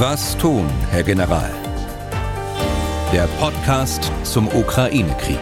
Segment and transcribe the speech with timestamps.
[0.00, 1.50] Was tun, Herr General?
[3.12, 5.40] Der Podcast zum Ukraine-Krieg.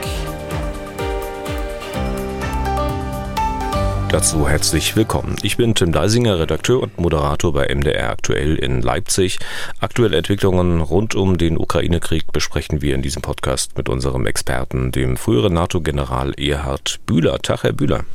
[4.08, 5.36] Dazu herzlich willkommen.
[5.42, 9.38] Ich bin Tim Deisinger, Redakteur und Moderator bei MDR Aktuell in Leipzig.
[9.80, 15.18] Aktuelle Entwicklungen rund um den Ukraine-Krieg besprechen wir in diesem Podcast mit unserem Experten, dem
[15.18, 17.40] früheren NATO-General Erhard Bühler.
[17.40, 18.06] Tag, Herr Bühler.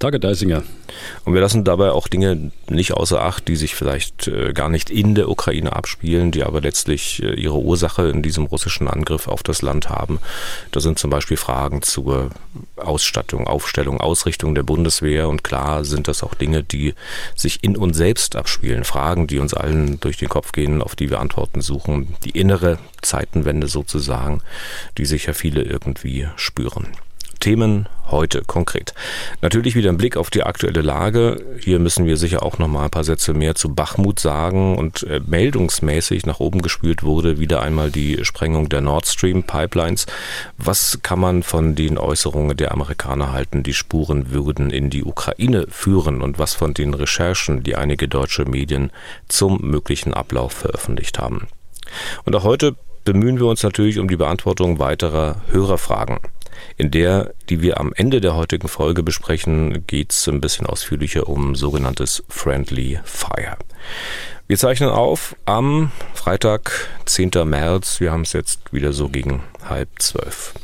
[0.00, 0.62] Tage Deisinger.
[1.26, 4.88] Und wir lassen dabei auch Dinge nicht außer Acht, die sich vielleicht äh, gar nicht
[4.88, 9.42] in der Ukraine abspielen, die aber letztlich äh, ihre Ursache in diesem russischen Angriff auf
[9.42, 10.18] das Land haben.
[10.70, 12.30] Da sind zum Beispiel Fragen zur
[12.76, 16.94] Ausstattung, Aufstellung, Ausrichtung der Bundeswehr und klar sind das auch Dinge, die
[17.36, 18.84] sich in uns selbst abspielen.
[18.84, 22.16] Fragen, die uns allen durch den Kopf gehen, auf die wir Antworten suchen.
[22.24, 24.40] Die innere Zeitenwende sozusagen,
[24.96, 26.88] die sicher viele irgendwie spüren.
[27.40, 28.94] Themen heute konkret.
[29.40, 31.44] Natürlich wieder ein Blick auf die aktuelle Lage.
[31.60, 35.02] Hier müssen wir sicher auch noch mal ein paar Sätze mehr zu Bachmut sagen und
[35.04, 40.06] äh, meldungsmäßig nach oben gespült wurde wieder einmal die Sprengung der Nord Stream Pipelines.
[40.58, 45.66] Was kann man von den Äußerungen der Amerikaner halten, die Spuren würden in die Ukraine
[45.68, 48.90] führen und was von den Recherchen, die einige deutsche Medien
[49.28, 51.46] zum möglichen Ablauf veröffentlicht haben?
[52.24, 56.18] Und auch heute bemühen wir uns natürlich um die Beantwortung weiterer Hörerfragen.
[56.76, 61.28] In der, die wir am Ende der heutigen Folge besprechen, geht es ein bisschen ausführlicher
[61.28, 63.56] um sogenanntes Friendly Fire.
[64.46, 67.30] Wir zeichnen auf am Freitag, 10.
[67.44, 68.00] März.
[68.00, 70.54] Wir haben es jetzt wieder so gegen halb zwölf.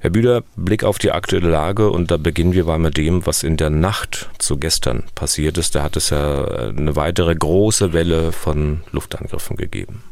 [0.00, 3.42] Herr Bühler, Blick auf die aktuelle Lage und da beginnen wir mal mit dem, was
[3.42, 5.74] in der Nacht zu gestern passiert ist.
[5.74, 10.02] Da hat es ja eine weitere große Welle von Luftangriffen gegeben.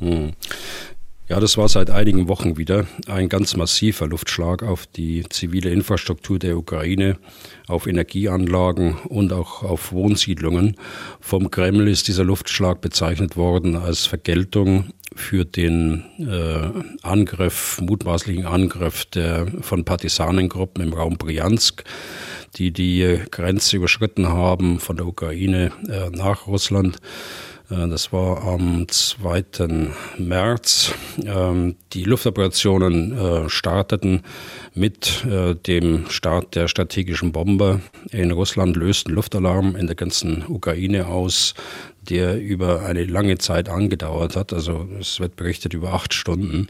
[0.00, 0.32] Hm.
[1.30, 6.40] Ja, das war seit einigen Wochen wieder ein ganz massiver Luftschlag auf die zivile Infrastruktur
[6.40, 7.18] der Ukraine,
[7.68, 10.74] auf Energieanlagen und auch auf Wohnsiedlungen.
[11.20, 19.04] Vom Kreml ist dieser Luftschlag bezeichnet worden als Vergeltung für den äh, Angriff, mutmaßlichen Angriff
[19.04, 21.84] der, von Partisanengruppen im Raum Briansk,
[22.56, 26.98] die die Grenze überschritten haben von der Ukraine äh, nach Russland.
[27.70, 29.44] Äh, das war am 2.
[30.18, 30.92] März.
[31.24, 34.22] Ähm, die Luftoperationen äh, starteten
[34.74, 37.80] mit äh, dem Start der strategischen Bombe.
[38.10, 41.54] In Russland lösten Luftalarm in der ganzen Ukraine aus
[42.08, 44.52] der über eine lange Zeit angedauert hat.
[44.52, 46.68] Also es wird berichtet über acht Stunden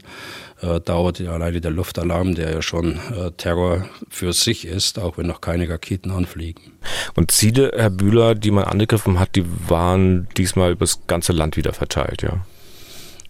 [0.61, 5.27] äh, dauert alleine der Luftalarm, der ja schon äh, Terror für sich ist, auch wenn
[5.27, 6.73] noch keine Raketen anfliegen.
[7.15, 11.73] Und Ziele, Herr Bühler, die man angegriffen hat, die waren diesmal übers ganze Land wieder
[11.73, 12.45] verteilt, ja?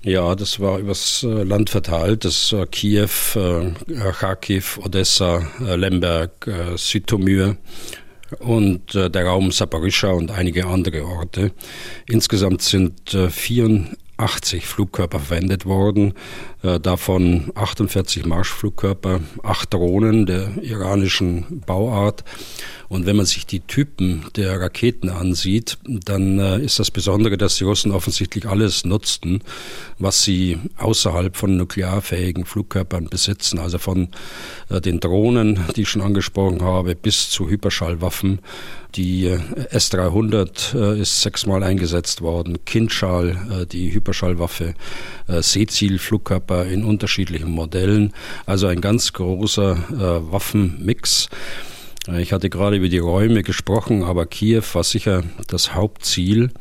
[0.04, 2.26] Ja, das war übers äh, Land verteilt.
[2.26, 3.72] Das war Kiew, äh,
[4.12, 7.56] Kharkiv, Odessa, äh, Lemberg, Südtomyr
[8.40, 11.52] und der Raum Saparisha und einige andere Orte.
[12.08, 16.14] Insgesamt sind 84 80 Flugkörper verwendet worden,
[16.62, 22.24] äh, davon 48 Marschflugkörper, acht Drohnen der iranischen Bauart.
[22.92, 27.56] Und wenn man sich die Typen der Raketen ansieht, dann äh, ist das Besondere, dass
[27.56, 29.44] die Russen offensichtlich alles nutzten,
[29.98, 33.60] was sie außerhalb von nuklearfähigen Flugkörpern besitzen.
[33.60, 34.10] Also von
[34.68, 38.40] äh, den Drohnen, die ich schon angesprochen habe, bis zu Hyperschallwaffen.
[38.96, 39.28] Die
[39.70, 44.74] S-300 ist sechsmal eingesetzt worden, Kindschall, die Hyperschallwaffe,
[45.30, 48.12] Seezielflugkörper in unterschiedlichen Modellen.
[48.46, 51.30] Also ein ganz großer äh, Waffenmix.
[52.08, 56.52] Ich hatte gerade über die Räume gesprochen, aber Kiew war sicher das Hauptziel.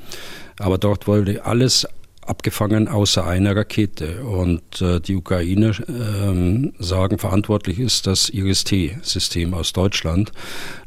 [0.59, 1.87] Aber dort wurde alles
[2.31, 4.23] abgefangen außer einer Rakete.
[4.23, 10.33] Und äh, die Ukrainer äh, sagen, verantwortlich ist das IRIS-T-System aus Deutschland,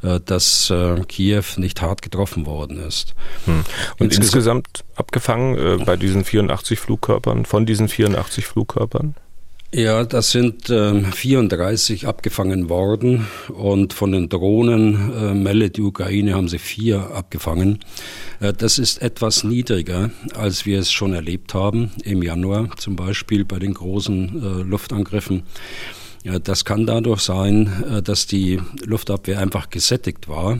[0.03, 3.15] äh, dass äh, Kiew nicht hart getroffen worden ist.
[3.45, 3.63] Hm.
[3.99, 9.15] Und insgesamt, insgesamt abgefangen äh, bei diesen 84 Flugkörpern, von diesen 84 Flugkörpern?
[9.75, 16.35] Ja, das sind äh, 34 abgefangen worden und von den Drohnen äh, meldet die Ukraine
[16.35, 17.79] haben sie vier abgefangen.
[18.39, 23.45] Äh, das ist etwas niedriger, als wir es schon erlebt haben im Januar zum Beispiel
[23.45, 25.41] bei den großen äh, Luftangriffen.
[26.23, 30.59] Ja, das kann dadurch sein, äh, dass die Luftabwehr einfach gesättigt war, äh,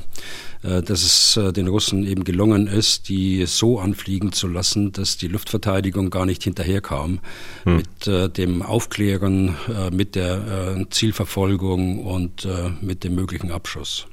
[0.63, 5.27] dass es äh, den Russen eben gelungen ist, die so anfliegen zu lassen, dass die
[5.27, 7.19] Luftverteidigung gar nicht hinterherkam
[7.63, 7.77] hm.
[7.77, 9.55] mit dem Aufklären,
[9.91, 12.47] mit der Zielverfolgung und
[12.81, 14.07] mit dem möglichen Abschuss.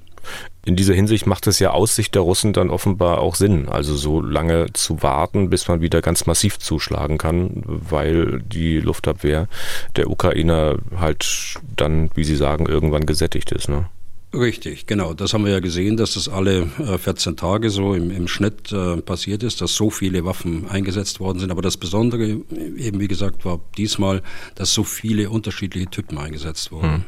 [0.64, 3.96] In dieser Hinsicht macht es ja aus Sicht der Russen dann offenbar auch Sinn, also
[3.96, 9.48] so lange zu warten, bis man wieder ganz massiv zuschlagen kann, weil die Luftabwehr
[9.96, 13.70] der Ukrainer halt dann, wie Sie sagen, irgendwann gesättigt ist.
[13.70, 13.86] Ne?
[14.32, 15.12] Richtig, genau.
[15.12, 18.98] Das haben wir ja gesehen, dass das alle 14 Tage so im, im Schnitt äh,
[18.98, 21.50] passiert ist, dass so viele Waffen eingesetzt worden sind.
[21.50, 24.22] Aber das Besondere, eben wie gesagt, war diesmal,
[24.54, 26.92] dass so viele unterschiedliche Typen eingesetzt wurden.
[26.92, 27.04] Hm.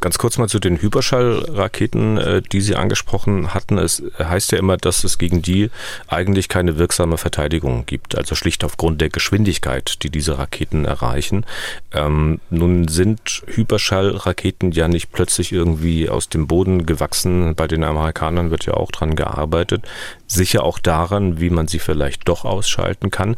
[0.00, 3.78] Ganz kurz mal zu den Hyperschallraketen, äh, die Sie angesprochen hatten.
[3.78, 5.70] Es heißt ja immer, dass es gegen die
[6.08, 11.46] eigentlich keine wirksame Verteidigung gibt, also schlicht aufgrund der Geschwindigkeit, die diese Raketen erreichen.
[11.92, 17.54] Ähm, nun sind Hyperschallraketen ja nicht plötzlich irgendwie aus dem Boden gewachsen.
[17.54, 19.84] Bei den Amerikanern wird ja auch dran gearbeitet.
[20.26, 23.36] Sicher auch daran, wie man sie vielleicht doch ausschalten kann.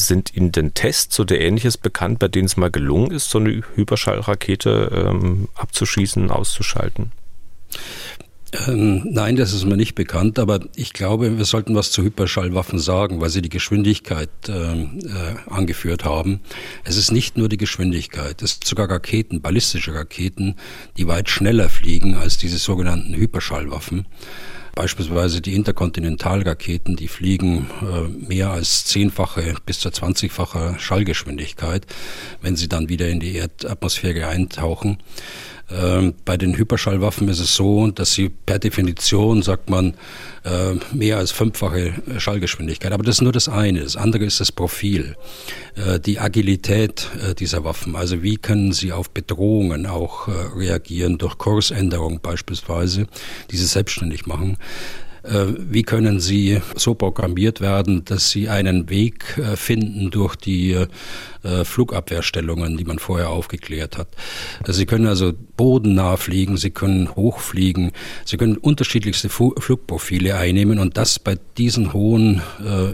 [0.00, 3.62] Sind Ihnen denn Tests oder ähnliches bekannt, bei denen es mal gelungen ist, so eine
[3.74, 7.10] Hyperschallrakete ähm, abzuschießen, auszuschalten?
[8.66, 12.78] Ähm, nein, das ist mir nicht bekannt, aber ich glaube, wir sollten was zu Hyperschallwaffen
[12.78, 14.86] sagen, weil Sie die Geschwindigkeit äh, äh,
[15.50, 16.40] angeführt haben.
[16.84, 20.54] Es ist nicht nur die Geschwindigkeit, es sind sogar Raketen, ballistische Raketen,
[20.96, 24.06] die weit schneller fliegen als diese sogenannten Hyperschallwaffen.
[24.78, 31.84] Beispielsweise die Interkontinentalraketen, die fliegen äh, mehr als zehnfache bis zur zwanzigfache Schallgeschwindigkeit,
[32.42, 34.98] wenn sie dann wieder in die Erdatmosphäre eintauchen.
[35.70, 39.94] Ähm, bei den Hyperschallwaffen ist es so, dass sie per Definition, sagt man,
[40.44, 42.92] äh, mehr als fünffache Schallgeschwindigkeit.
[42.92, 43.80] Aber das ist nur das eine.
[43.80, 45.16] Das andere ist das Profil,
[45.74, 47.96] äh, die Agilität äh, dieser Waffen.
[47.96, 53.06] Also wie können sie auf Bedrohungen auch reagieren, durch Kursänderung beispielsweise,
[53.50, 54.56] die sie selbstständig machen.
[55.22, 59.24] Wie können sie so programmiert werden, dass sie einen Weg
[59.56, 60.86] finden durch die
[61.48, 64.08] äh, Flugabwehrstellungen, die man vorher aufgeklärt hat.
[64.66, 67.92] Sie können also bodennah fliegen, sie können hochfliegen,
[68.24, 72.42] sie können unterschiedlichste Flugprofile einnehmen und das bei diesen hohen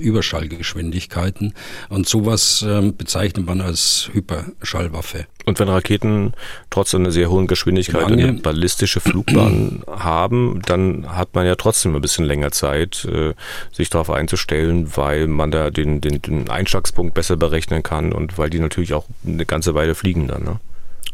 [0.00, 1.54] Überschallgeschwindigkeiten.
[1.88, 5.26] Und sowas ähm, bezeichnet man als Hyperschallwaffe.
[5.46, 6.32] Und wenn Raketen
[6.70, 12.00] trotz einer sehr hohen Geschwindigkeit eine ballistische Flugbahn haben, dann hat man ja trotzdem ein
[12.00, 13.34] bisschen länger Zeit, äh,
[13.70, 18.43] sich darauf einzustellen, weil man da den, den, den Einschlagspunkt besser berechnen kann und weil
[18.50, 20.44] die natürlich auch eine ganze Weile fliegen dann.
[20.44, 20.60] Ne?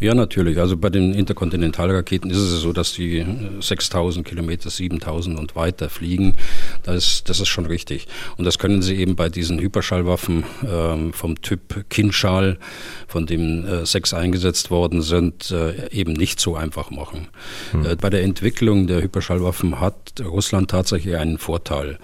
[0.01, 0.59] Ja, natürlich.
[0.59, 3.25] Also bei den Interkontinentalraketen ist es so, dass die
[3.61, 6.37] 6000 äh, Kilometer, 7000 und weiter fliegen.
[6.85, 8.09] Das, das ist schon richtig.
[8.39, 12.59] Und das können sie eben bei diesen Hyperschallwaffen ähm, vom Typ Kinschall,
[13.09, 17.29] von dem äh, sechs eingesetzt worden sind, äh, eben nicht so einfach machen.
[17.73, 17.85] Hm.
[17.85, 21.99] Äh, bei der Entwicklung der Hyperschallwaffen hat Russland tatsächlich einen Vorteil.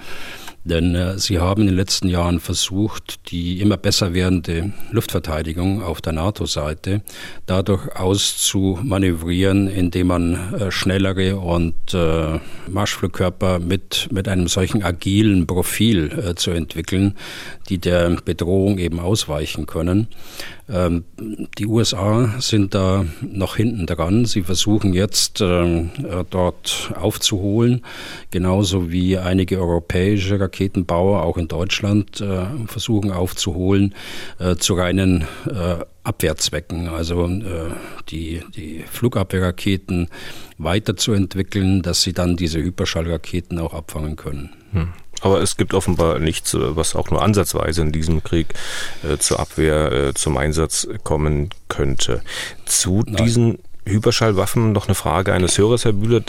[0.67, 6.01] Denn äh, sie haben in den letzten Jahren versucht, die immer besser werdende Luftverteidigung auf
[6.01, 7.03] der NATO-Seite
[7.47, 16.11] dadurch auszumanövrieren, indem man äh, schnellere und äh, Marschflugkörper mit, mit einem solchen agilen Profil
[16.11, 17.15] äh, zu entwickeln,
[17.69, 20.09] die der Bedrohung eben ausweichen können.
[20.69, 21.05] Ähm,
[21.59, 24.25] die USA sind da noch hinten dran.
[24.25, 27.83] Sie versuchen jetzt ähm, äh, dort aufzuholen,
[28.31, 33.95] genauso wie einige europäische Raketenbauer auch in Deutschland äh, versuchen aufzuholen
[34.39, 35.25] äh, zu reinen
[36.03, 37.29] Abwehrzwecken, also
[38.09, 40.09] die, die Flugabwehrraketen
[40.59, 44.51] weiterzuentwickeln, dass sie dann diese Hyperschallraketen auch abfangen können.
[44.73, 44.89] Hm.
[45.27, 48.55] Aber es gibt offenbar nichts, äh, was auch nur ansatzweise in diesem Krieg
[49.03, 52.23] äh, zur Abwehr äh, zum Einsatz kommen könnte.
[52.65, 53.17] Zu Nein.
[53.17, 56.21] diesen Hyperschallwaffen noch eine Frage eines Hörers, Herr Bühler.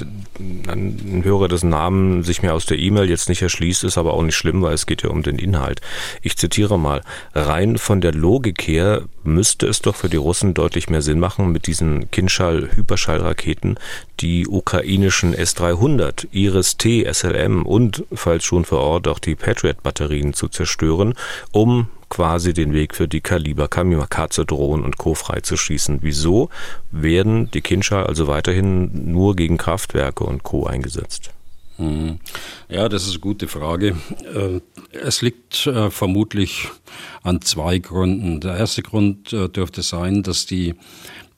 [0.68, 4.22] Ein Hörer, dessen Namen sich mir aus der E-Mail jetzt nicht erschließt, ist aber auch
[4.22, 5.82] nicht schlimm, weil es geht ja um den Inhalt.
[6.22, 7.02] Ich zitiere mal.
[7.34, 11.52] Rein von der Logik her müsste es doch für die Russen deutlich mehr Sinn machen,
[11.52, 13.80] mit diesen Kinschall-Hyperschallraketen
[14.20, 21.16] die ukrainischen S-300, Iris-T, SLM und, falls schon vor Ort, auch die Patriot-Batterien zu zerstören,
[21.52, 25.14] um quasi den Weg für die Kaliber Kamikaze Drohnen und Co.
[25.14, 26.00] freizuschießen.
[26.02, 26.50] Wieso
[26.92, 30.66] werden die Kinschall also weiterhin nur gegen Kraftwerke und Co.
[30.66, 31.32] eingesetzt?
[31.78, 32.20] Hm.
[32.70, 33.96] Ja, das ist eine gute Frage.
[34.34, 34.62] Äh,
[34.92, 36.70] es liegt äh, vermutlich
[37.22, 38.40] an zwei Gründen.
[38.40, 40.74] Der erste Grund äh, dürfte sein, dass die,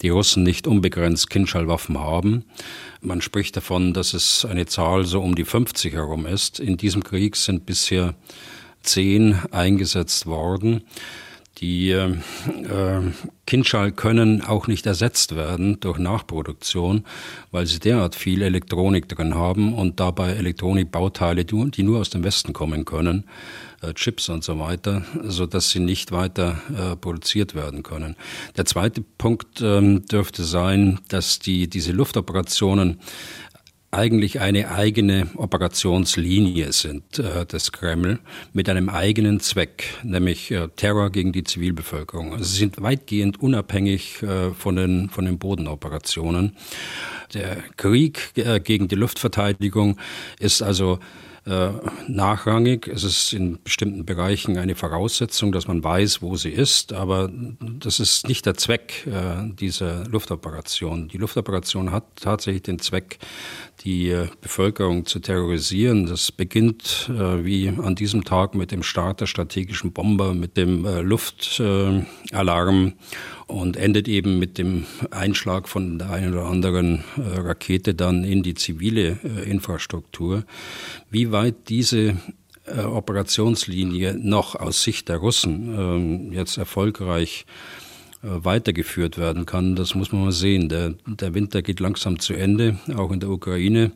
[0.02, 2.46] die Russen nicht unbegrenzt Kinschallwaffen haben.
[3.02, 6.62] Man spricht davon, dass es eine Zahl so um die 50 herum ist.
[6.62, 8.16] In diesem Krieg sind bisher
[8.82, 10.84] zehn eingesetzt worden.
[11.60, 12.16] Die äh,
[13.46, 17.04] Kindschall können auch nicht ersetzt werden durch Nachproduktion,
[17.52, 22.54] weil sie derart viel Elektronik drin haben und dabei Elektronikbauteile, die nur aus dem Westen
[22.54, 23.26] kommen können,
[23.82, 28.16] äh, Chips und so weiter, so dass sie nicht weiter äh, produziert werden können.
[28.56, 33.00] Der zweite Punkt ähm, dürfte sein, dass die, diese Luftoperationen
[33.92, 38.20] eigentlich eine eigene Operationslinie sind äh, des Kreml
[38.54, 42.34] mit einem eigenen Zweck, nämlich äh, Terror gegen die Zivilbevölkerung.
[42.34, 46.56] Also sie sind weitgehend unabhängig äh, von, den, von den Bodenoperationen.
[47.34, 49.98] Der Krieg äh, gegen die Luftverteidigung
[50.40, 51.00] ist also
[51.50, 51.72] äh,
[52.08, 52.88] nachrangig.
[52.88, 58.00] Es ist in bestimmten Bereichen eine Voraussetzung, dass man weiß, wo sie ist, aber das
[58.00, 61.08] ist nicht der Zweck äh, dieser Luftoperation.
[61.08, 63.20] Die Luftoperation hat tatsächlich den Zweck,
[63.82, 66.06] die äh, Bevölkerung zu terrorisieren.
[66.06, 70.86] Das beginnt äh, wie an diesem Tag mit dem Start der strategischen Bomber, mit dem
[70.86, 72.94] äh, Luftalarm
[73.48, 78.44] und endet eben mit dem Einschlag von der einen oder anderen äh, Rakete dann in
[78.44, 80.44] die zivile äh, Infrastruktur.
[81.10, 82.18] Wie weit diese
[82.66, 87.89] äh, Operationslinie noch aus Sicht der Russen ähm, jetzt erfolgreich äh,
[88.22, 89.76] weitergeführt werden kann.
[89.76, 90.68] Das muss man mal sehen.
[90.68, 93.92] Der, der Winter geht langsam zu Ende, auch in der Ukraine,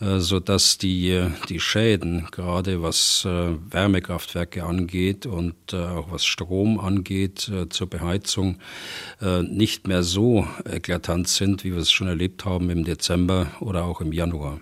[0.00, 6.78] äh, so dass die, äh, die Schäden, gerade was Wärmekraftwerke angeht und auch was Strom
[6.78, 8.58] angeht zur Beheizung,
[9.42, 14.00] nicht mehr so eklatant sind, wie wir es schon erlebt haben im Dezember oder auch
[14.00, 14.60] im Januar.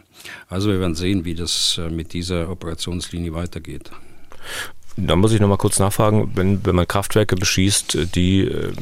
[0.49, 3.91] Also wir werden sehen, wie das mit dieser Operationslinie weitergeht.
[4.97, 8.73] Da muss ich noch mal kurz nachfragen, wenn, wenn man Kraftwerke beschießt, die äh,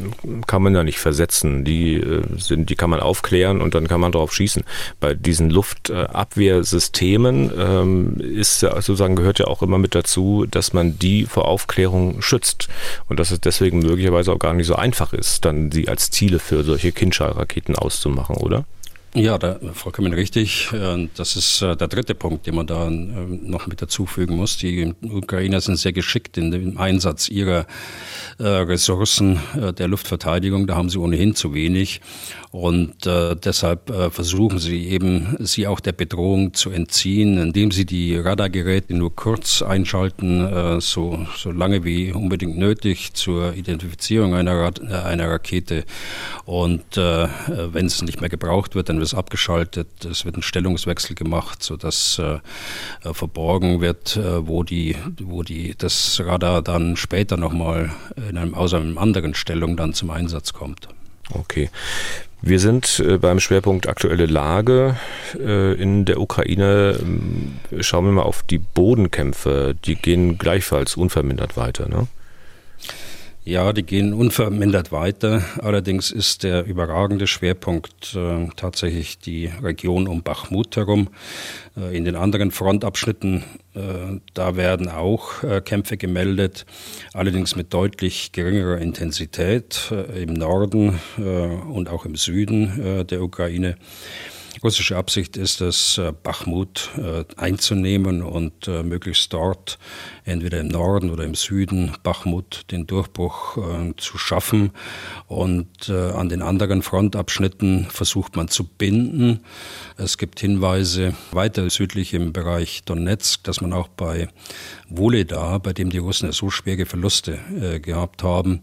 [0.47, 4.00] kann man ja nicht versetzen, die äh, sind, die kann man aufklären und dann kann
[4.00, 4.64] man drauf schießen.
[4.99, 10.99] Bei diesen Luftabwehrsystemen ähm, ist ja sozusagen gehört ja auch immer mit dazu, dass man
[10.99, 12.69] die vor Aufklärung schützt
[13.09, 16.40] und dass es deswegen möglicherweise auch gar nicht so einfach ist, dann sie als Ziele
[16.40, 18.64] für solche Kindschallraketen auszumachen, oder?
[19.12, 20.69] Ja, da, vollkommen richtig.
[20.73, 24.57] Äh, das ist äh, der dritte Punkt, den man da ähm, noch mit dazufügen muss.
[24.57, 27.67] Die Ukrainer sind sehr geschickt in dem Einsatz ihrer
[28.38, 29.40] äh, Ressourcen
[29.76, 30.69] der Luftverteidigung.
[30.69, 32.00] Da haben sie ohnehin zu wenig.
[32.52, 38.93] Und deshalb versuchen sie eben, sie auch der Bedrohung zu entziehen, indem sie die Radargeräte
[38.95, 44.73] nur kurz einschalten, so, so lange wie unbedingt nötig zur Identifizierung einer,
[45.05, 45.85] einer Rakete.
[46.45, 51.16] Und wenn es nicht mehr gebraucht wird, dann wird es abgeschaltet, es wird ein Stellungswechsel
[51.16, 52.38] gemacht, sodass äh,
[53.09, 57.90] äh, verborgen wird, äh, wo, die, wo die, das Radar dann später nochmal
[58.28, 60.88] in einem, aus einer anderen Stellung dann zum Einsatz kommt.
[61.33, 61.71] Okay.
[62.42, 64.97] Wir sind äh, beim Schwerpunkt aktuelle Lage
[65.38, 66.99] äh, in der Ukraine.
[67.00, 69.75] Ähm, schauen wir mal auf die Bodenkämpfe.
[69.85, 71.88] Die gehen gleichfalls unvermindert weiter.
[71.88, 72.07] Ne?
[73.50, 75.42] Ja, die gehen unvermindert weiter.
[75.61, 81.09] Allerdings ist der überragende Schwerpunkt äh, tatsächlich die Region um Bachmut herum.
[81.76, 83.42] Äh, in den anderen Frontabschnitten,
[83.75, 86.64] äh, da werden auch äh, Kämpfe gemeldet,
[87.12, 93.75] allerdings mit deutlich geringerer Intensität äh, im Norden äh, und auch im Süden der Ukraine.
[94.62, 96.90] Russische Absicht ist es, Bachmut
[97.37, 99.78] einzunehmen und möglichst dort
[100.24, 103.58] entweder im Norden oder im Süden Bachmut den Durchbruch
[103.96, 104.70] zu schaffen.
[105.26, 109.40] Und an den anderen Frontabschnitten versucht man zu binden.
[109.96, 114.28] Es gibt Hinweise weiter südlich im Bereich Donetsk, dass man auch bei
[114.88, 118.62] Woleda, bei dem die Russen so schwere Verluste äh, gehabt haben,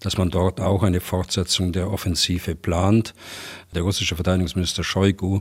[0.00, 3.14] dass man dort auch eine Fortsetzung der Offensive plant.
[3.74, 5.40] Der russische Verteidigungsminister Shoigu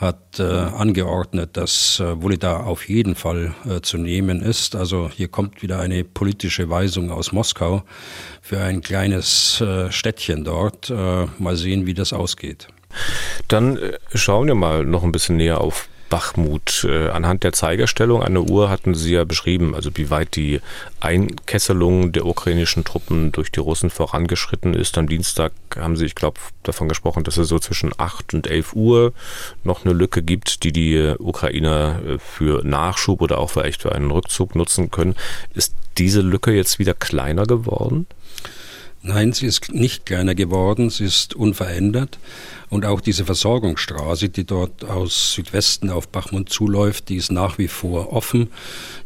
[0.00, 4.74] hat äh, angeordnet, dass äh, Wolida auf jeden Fall äh, zu nehmen ist.
[4.74, 7.82] Also hier kommt wieder eine politische Weisung aus Moskau
[8.40, 10.88] für ein kleines äh, Städtchen dort.
[10.88, 12.68] Äh, mal sehen, wie das ausgeht.
[13.48, 16.84] Dann äh, schauen wir mal noch ein bisschen näher auf Bachmut.
[16.84, 20.60] Äh, anhand der Zeigerstellung an der Uhr hatten Sie ja beschrieben, also wie weit die
[21.00, 24.98] Einkesselung der ukrainischen Truppen durch die Russen vorangeschritten ist.
[24.98, 28.74] Am Dienstag haben Sie, ich glaube, davon gesprochen, dass es so zwischen 8 und 11
[28.74, 29.14] Uhr
[29.64, 34.10] noch eine Lücke gibt, die die Ukrainer äh, für Nachschub oder auch vielleicht für einen
[34.10, 35.16] Rückzug nutzen können.
[35.54, 38.06] Ist diese Lücke jetzt wieder kleiner geworden?
[39.02, 42.18] Nein, sie ist nicht kleiner geworden, sie ist unverändert.
[42.68, 47.66] Und auch diese Versorgungsstraße, die dort aus Südwesten auf Bachmund zuläuft, die ist nach wie
[47.66, 48.48] vor offen.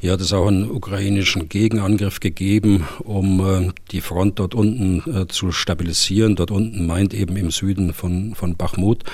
[0.01, 5.29] Hier hat es auch einen ukrainischen Gegenangriff gegeben, um äh, die Front dort unten äh,
[5.29, 6.35] zu stabilisieren.
[6.35, 9.05] Dort unten meint eben im Süden von, von Bachmut.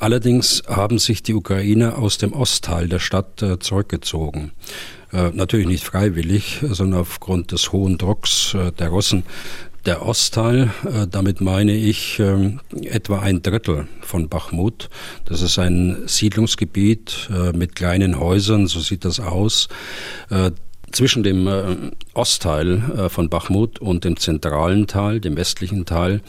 [0.00, 4.50] Allerdings haben sich die Ukrainer aus dem Ostteil der Stadt äh, zurückgezogen.
[5.12, 9.22] Äh, natürlich nicht freiwillig, sondern aufgrund des hohen Drucks äh, der Russen.
[9.86, 14.88] Der Ostteil, äh, damit meine ich äh, etwa ein Drittel von Bachmut.
[15.26, 19.68] Das ist ein Siedlungsgebiet äh, mit kleinen Häusern, so sieht das aus.
[20.30, 20.52] Äh,
[20.90, 26.20] zwischen dem Ostteil von Bachmut und dem zentralen Teil, dem westlichen Teil,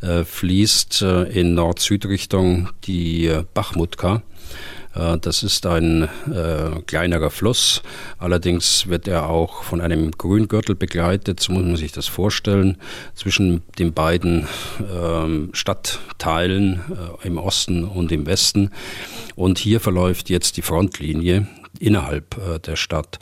[0.00, 4.22] fließt in Nord-Süd-Richtung die Bachmutka.
[4.94, 7.82] Äh, das ist ein äh, kleinerer Fluss.
[8.18, 11.40] Allerdings wird er auch von einem Grüngürtel begleitet.
[11.40, 12.76] So muss man sich das vorstellen.
[13.14, 14.46] Zwischen den beiden
[14.92, 16.80] ähm, Stadtteilen
[17.22, 18.70] äh, im Osten und im Westen.
[19.36, 21.46] Und hier verläuft jetzt die Frontlinie
[21.78, 23.18] innerhalb äh, der Stadt.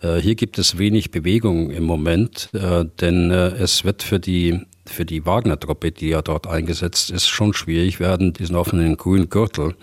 [0.00, 5.06] Äh, hier gibt es wenig Bewegung im Moment, äh, denn es wird für die für
[5.06, 9.76] die Wagner-Truppe, die ja dort eingesetzt ist, schon schwierig werden, diesen offenen grünen Gürtel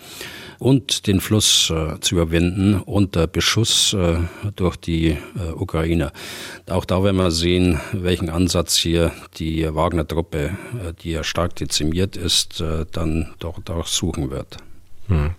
[0.62, 4.18] und den Fluss äh, zu überwinden unter Beschuss äh,
[4.54, 5.18] durch die äh,
[5.56, 6.12] Ukrainer.
[6.70, 12.16] Auch da werden wir sehen, welchen Ansatz hier die Wagner-Truppe, äh, die ja stark dezimiert
[12.16, 14.58] ist, äh, dann dort auch suchen wird.
[15.08, 15.32] Hm.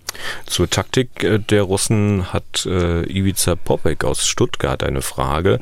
[0.44, 5.58] Zur Taktik äh, der Russen hat Ivica Popek aus Stuttgart eine Frage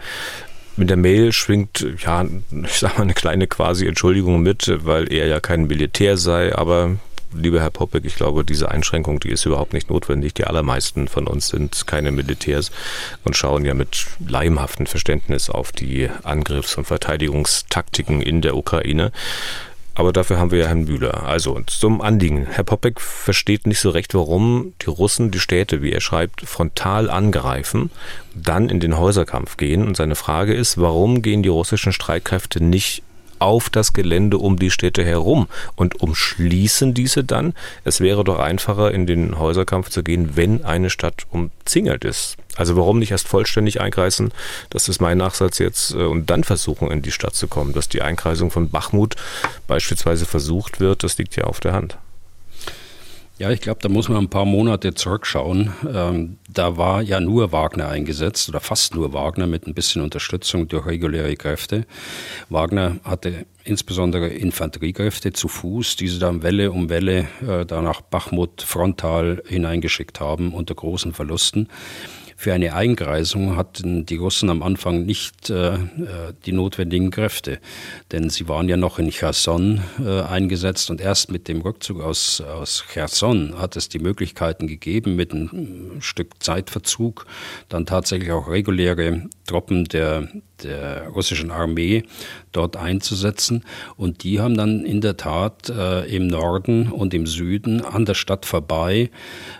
[0.77, 2.25] mit der Mail schwingt, ja,
[2.65, 6.97] ich sag mal, eine kleine quasi Entschuldigung mit, weil er ja kein Militär sei, aber
[7.35, 10.35] lieber Herr Poppek, ich glaube, diese Einschränkung, die ist überhaupt nicht notwendig.
[10.35, 12.71] Die allermeisten von uns sind keine Militärs
[13.25, 19.13] und schauen ja mit leimhaftem Verständnis auf die Angriffs- und Verteidigungstaktiken in der Ukraine.
[19.95, 21.25] Aber dafür haben wir ja Herrn Bühler.
[21.25, 22.47] Also zum Anliegen.
[22.51, 27.11] Herr Popek versteht nicht so recht, warum die Russen die Städte, wie er schreibt, frontal
[27.11, 27.91] angreifen,
[28.35, 29.87] dann in den Häuserkampf gehen.
[29.87, 33.03] Und seine Frage ist, warum gehen die russischen Streitkräfte nicht
[33.43, 37.55] auf das Gelände um die Städte herum und umschließen diese dann.
[37.85, 42.37] Es wäre doch einfacher, in den Häuserkampf zu gehen, wenn eine Stadt umzingelt ist.
[42.55, 44.33] Also warum nicht erst vollständig einkreisen?
[44.71, 45.93] Das ist mein Nachsatz jetzt.
[45.93, 47.73] Äh, und dann versuchen, in die Stadt zu kommen.
[47.73, 49.17] Dass die Einkreisung von Bachmut
[49.67, 51.97] beispielsweise versucht wird, das liegt ja auf der Hand.
[53.43, 55.73] Ja, ich glaube, da muss man ein paar Monate zurückschauen.
[55.93, 60.69] Ähm, da war ja nur Wagner eingesetzt oder fast nur Wagner mit ein bisschen Unterstützung
[60.69, 61.85] durch reguläre Kräfte.
[62.51, 68.01] Wagner hatte insbesondere Infanteriekräfte zu Fuß, die sie dann Welle um Welle äh, da nach
[68.01, 71.69] Bachmut frontal hineingeschickt haben unter großen Verlusten.
[72.43, 75.79] Für eine Eingreisung hatten die Russen am Anfang nicht äh, äh,
[76.45, 77.61] die notwendigen Kräfte,
[78.11, 82.41] denn sie waren ja noch in Cherson äh, eingesetzt und erst mit dem Rückzug aus,
[82.41, 87.27] aus Cherson hat es die Möglichkeiten gegeben, mit einem Stück Zeitverzug
[87.69, 90.27] dann tatsächlich auch reguläre Truppen der,
[90.65, 92.05] der russischen Armee
[92.53, 93.65] dort einzusetzen.
[93.97, 98.15] Und die haben dann in der Tat äh, im Norden und im Süden an der
[98.15, 99.11] Stadt vorbei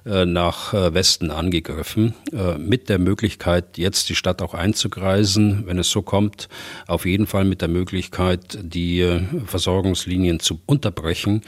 [0.05, 5.79] äh, nach äh, Westen angegriffen, äh, mit der Möglichkeit, jetzt die Stadt auch einzugreisen, wenn
[5.79, 6.49] es so kommt,
[6.87, 11.43] auf jeden Fall mit der Möglichkeit, die äh, Versorgungslinien zu unterbrechen,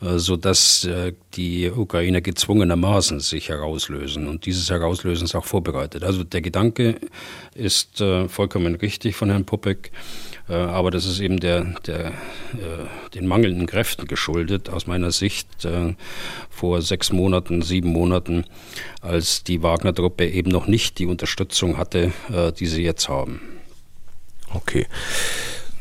[0.00, 0.88] äh, sodass
[1.34, 4.28] die Ukrainer gezwungenermaßen sich herauslösen.
[4.28, 6.02] Und dieses Herauslösen ist auch vorbereitet.
[6.02, 6.96] Also der Gedanke
[7.54, 9.90] ist vollkommen richtig von Herrn Popek.
[10.50, 15.64] Äh, aber das ist eben der, der, äh, den mangelnden Kräften geschuldet, aus meiner Sicht,
[15.64, 15.94] äh,
[16.50, 18.44] vor sechs Monaten, sieben Monaten,
[19.00, 22.12] als die Wagner-Truppe eben noch nicht die Unterstützung hatte,
[22.58, 23.40] die sie jetzt haben.
[24.52, 24.86] Okay.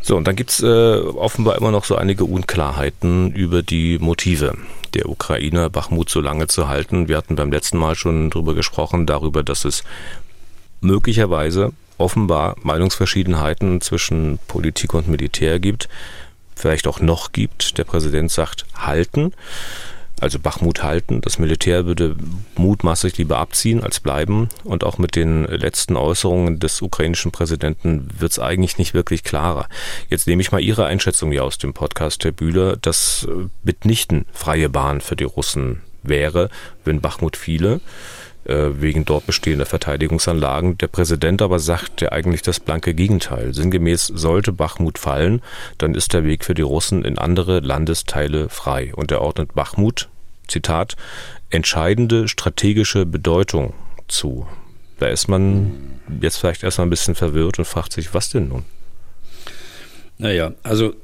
[0.01, 4.53] So, und dann gibt es offenbar immer noch so einige Unklarheiten über die Motive
[4.93, 7.07] der Ukrainer, Bachmut so lange zu halten.
[7.07, 9.83] Wir hatten beim letzten Mal schon darüber gesprochen, darüber, dass es
[10.81, 15.89] möglicherweise offenbar Meinungsverschiedenheiten zwischen Politik und Militär gibt,
[16.55, 17.77] vielleicht auch noch gibt.
[17.77, 19.33] Der Präsident sagt halten,
[20.19, 21.21] also Bachmut halten.
[21.21, 22.15] Das Militär würde
[22.55, 24.49] mutmaßlich lieber abziehen als bleiben.
[24.63, 29.67] Und auch mit den letzten Äußerungen des ukrainischen Präsidenten wird es eigentlich nicht wirklich klarer.
[30.09, 33.27] Jetzt nehme ich mal Ihre Einschätzung hier aus dem Podcast, Herr Bühler, dass
[33.63, 36.49] mitnichten freie Bahn für die Russen wäre,
[36.83, 37.81] wenn Bachmut fiele.
[38.49, 40.75] Äh, wegen dort bestehender Verteidigungsanlagen.
[40.79, 43.53] Der Präsident aber sagt ja eigentlich das blanke Gegenteil.
[43.53, 45.43] Sinngemäß sollte Bachmut fallen,
[45.77, 48.91] dann ist der Weg für die Russen in andere Landesteile frei.
[48.95, 50.09] Und er ordnet Bachmut,
[50.47, 50.95] Zitat,
[51.51, 53.75] entscheidende strategische Bedeutung
[54.07, 54.47] zu.
[54.97, 58.65] Da ist man jetzt vielleicht erstmal ein bisschen verwirrt und fragt sich, was denn nun?
[60.17, 60.95] Naja, also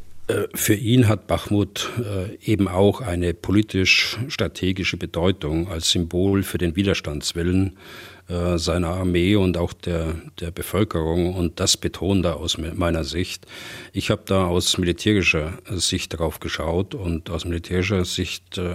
[0.55, 7.77] für ihn hat Bachmut äh, eben auch eine politisch-strategische Bedeutung als Symbol für den Widerstandswillen
[8.27, 11.35] äh, seiner Armee und auch der, der Bevölkerung.
[11.35, 13.45] Und das betont er aus meiner Sicht.
[13.93, 18.73] Ich habe da aus militärischer Sicht drauf geschaut und aus militärischer Sicht äh,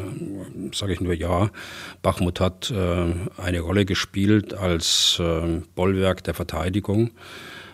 [0.73, 1.51] sage ich nur ja,
[2.01, 3.07] Bachmut hat äh,
[3.43, 7.11] eine Rolle gespielt als äh, Bollwerk der Verteidigung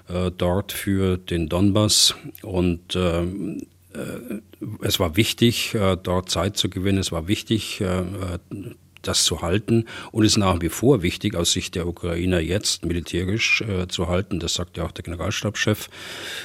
[0.09, 4.41] äh, dort für den Donbass und ähm, äh,
[4.83, 6.99] es war wichtig, äh, dort Zeit zu gewinnen.
[6.99, 7.83] Es war wichtig,
[9.07, 13.63] das zu halten und ist nach wie vor wichtig aus Sicht der Ukrainer jetzt militärisch
[13.63, 14.41] äh, zu halten.
[14.41, 15.89] Das sagt ja auch der Generalstabschef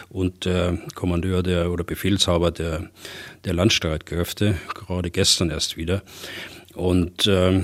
[0.09, 2.89] und der Kommandeur der oder Befehlshaber der,
[3.43, 6.03] der Landstreitkräfte, gerade gestern erst wieder.
[6.73, 7.63] Und äh,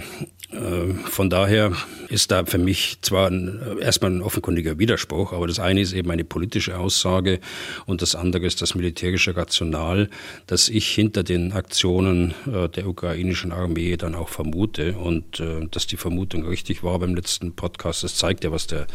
[0.50, 1.74] von daher
[2.08, 6.10] ist da für mich zwar ein, erstmal ein offenkundiger Widerspruch, aber das eine ist eben
[6.10, 7.42] eine politische Aussage
[7.86, 10.10] und das andere ist das militärische Rational,
[10.46, 15.86] das ich hinter den Aktionen äh, der ukrainischen Armee dann auch vermute und äh, dass
[15.86, 18.06] die Vermutung richtig war beim letzten Podcast.
[18.06, 18.88] Das zeigt ja, was der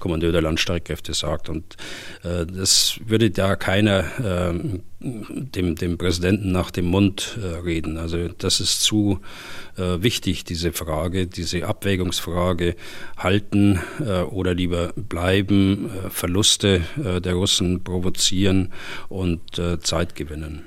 [0.00, 1.76] Kommandeur der Landstreitkräfte sagt und
[2.22, 7.98] äh, das würde da keiner ähm, dem, dem Präsidenten nach dem Mund reden.
[7.98, 9.20] Also das ist zu
[9.76, 12.74] wichtig, diese Frage, diese Abwägungsfrage
[13.16, 18.72] halten äh, oder lieber bleiben, äh, Verluste äh, der Russen provozieren
[19.08, 20.64] und äh, Zeit gewinnen.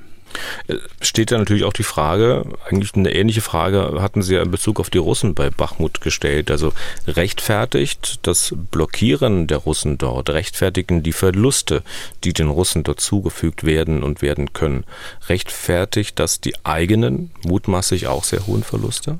[0.67, 4.51] Äh, steht da natürlich auch die Frage, eigentlich eine ähnliche Frage hatten Sie ja in
[4.51, 6.51] Bezug auf die Russen bei Bachmut gestellt.
[6.51, 6.73] Also
[7.07, 11.83] rechtfertigt das Blockieren der Russen dort, rechtfertigen die Verluste,
[12.23, 14.85] die den Russen dort zugefügt werden und werden können,
[15.29, 19.19] rechtfertigt das die eigenen, mutmaßlich auch sehr hohen Verluste?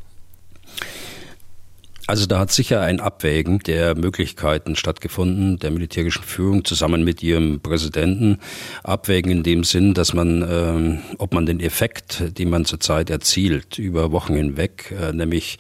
[2.12, 7.62] Also da hat sicher ein Abwägen der Möglichkeiten stattgefunden, der militärischen Führung zusammen mit ihrem
[7.62, 8.39] Präsidenten.
[8.84, 13.80] Abwägen in dem Sinn, dass man, äh, ob man den Effekt, den man zurzeit erzielt,
[13.80, 15.58] über Wochen hinweg, äh, nämlich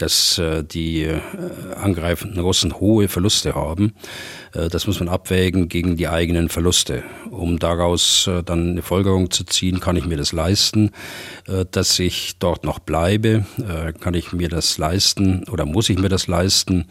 [0.00, 1.20] dass äh, die äh,
[1.76, 3.92] angreifenden Russen hohe Verluste haben.
[4.54, 7.02] Äh, das muss man abwägen gegen die eigenen Verluste.
[7.40, 10.90] Um daraus dann eine Folgerung zu ziehen, kann ich mir das leisten,
[11.70, 13.46] dass ich dort noch bleibe?
[14.00, 16.86] Kann ich mir das leisten oder muss ich mir das leisten?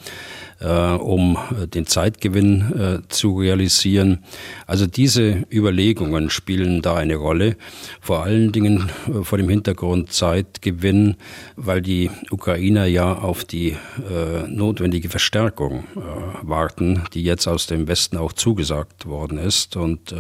[0.60, 4.20] Äh, um äh, den Zeitgewinn äh, zu realisieren.
[4.68, 7.56] Also diese Überlegungen spielen da eine Rolle,
[8.02, 11.16] vor allen Dingen äh, vor dem Hintergrund Zeitgewinn,
[11.56, 16.00] weil die Ukrainer ja auf die äh, notwendige Verstärkung äh,
[16.42, 19.76] warten, die jetzt aus dem Westen auch zugesagt worden ist.
[19.76, 20.14] Und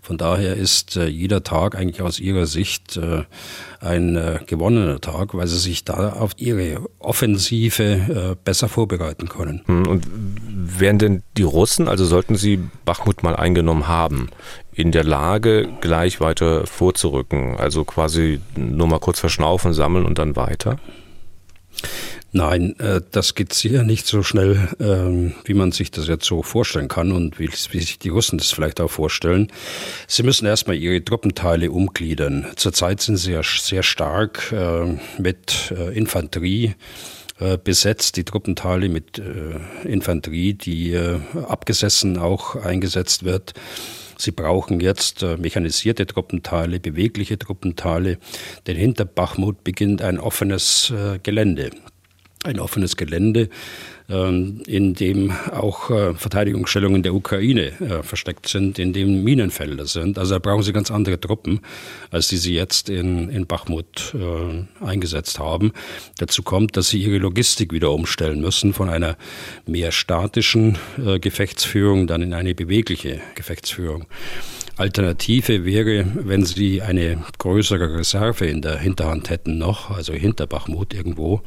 [0.00, 2.98] von daher ist jeder Tag eigentlich aus ihrer Sicht
[3.82, 9.62] ein äh, gewonnener Tag, weil sie sich da auf ihre Offensive äh, besser vorbereiten können.
[9.72, 10.06] Hm, und
[10.80, 14.28] wären denn die Russen, also sollten sie Bachmut mal eingenommen haben,
[14.72, 17.56] in der Lage, gleich weiter vorzurücken?
[17.56, 20.78] Also quasi nur mal kurz verschnaufen, sammeln und dann weiter?
[22.34, 26.42] Nein, äh, das geht sicher nicht so schnell, ähm, wie man sich das jetzt so
[26.42, 29.48] vorstellen kann und wie, sich die Russen das vielleicht auch vorstellen.
[30.06, 32.46] Sie müssen erstmal ihre Truppenteile umgliedern.
[32.56, 35.74] Zurzeit sind sie ja sehr stark äh, mit
[37.42, 39.20] äh, besetzt, die Truppenteile mit
[39.84, 40.96] Infanterie, die
[41.48, 43.54] abgesessen auch eingesetzt wird.
[44.16, 48.18] Sie brauchen jetzt mechanisierte Truppenteile, bewegliche Truppenteile,
[48.66, 51.70] denn hinter Bachmut beginnt ein offenes Gelände
[52.44, 53.48] ein offenes Gelände,
[54.08, 60.18] ähm, in dem auch äh, Verteidigungsstellungen der Ukraine äh, versteckt sind, in dem Minenfelder sind.
[60.18, 61.60] Also da brauchen sie ganz andere Truppen,
[62.10, 65.72] als die sie jetzt in, in Bachmut äh, eingesetzt haben.
[66.18, 69.16] Dazu kommt, dass sie ihre Logistik wieder umstellen müssen von einer
[69.66, 70.78] mehr statischen
[71.20, 74.06] Gefechtsführung dann in eine bewegliche Gefechtsführung.
[74.82, 80.92] Alternative wäre, wenn sie eine größere Reserve in der Hinterhand hätten noch, also hinter Bachmut
[80.92, 81.40] irgendwo,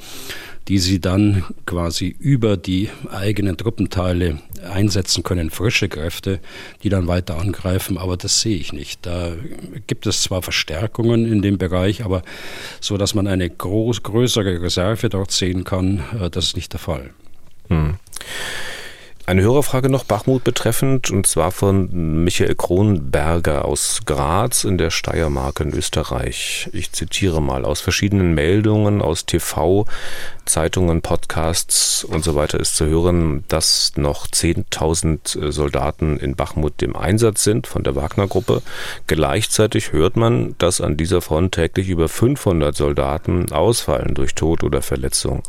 [0.69, 4.39] die sie dann quasi über die eigenen Truppenteile
[4.71, 6.39] einsetzen können, frische Kräfte,
[6.81, 9.05] die dann weiter angreifen, aber das sehe ich nicht.
[9.05, 9.33] Da
[9.85, 12.21] gibt es zwar Verstärkungen in dem Bereich, aber
[12.79, 16.79] so, dass man eine groß, größere Reserve dort sehen kann, äh, das ist nicht der
[16.79, 17.09] Fall.
[17.67, 17.95] Hm.
[19.27, 25.61] Eine Hörerfrage noch Bachmut betreffend, und zwar von Michael Kronberger aus Graz in der Steiermark
[25.61, 26.69] in Österreich.
[26.73, 29.87] Ich zitiere mal aus verschiedenen Meldungen aus TV,
[30.45, 36.95] Zeitungen, Podcasts und so weiter ist zu hören, dass noch 10.000 Soldaten in Bachmut im
[36.95, 38.61] Einsatz sind von der Wagner-Gruppe.
[39.07, 44.83] Gleichzeitig hört man, dass an dieser Front täglich über 500 Soldaten ausfallen durch Tod oder
[44.83, 45.41] Verletzung.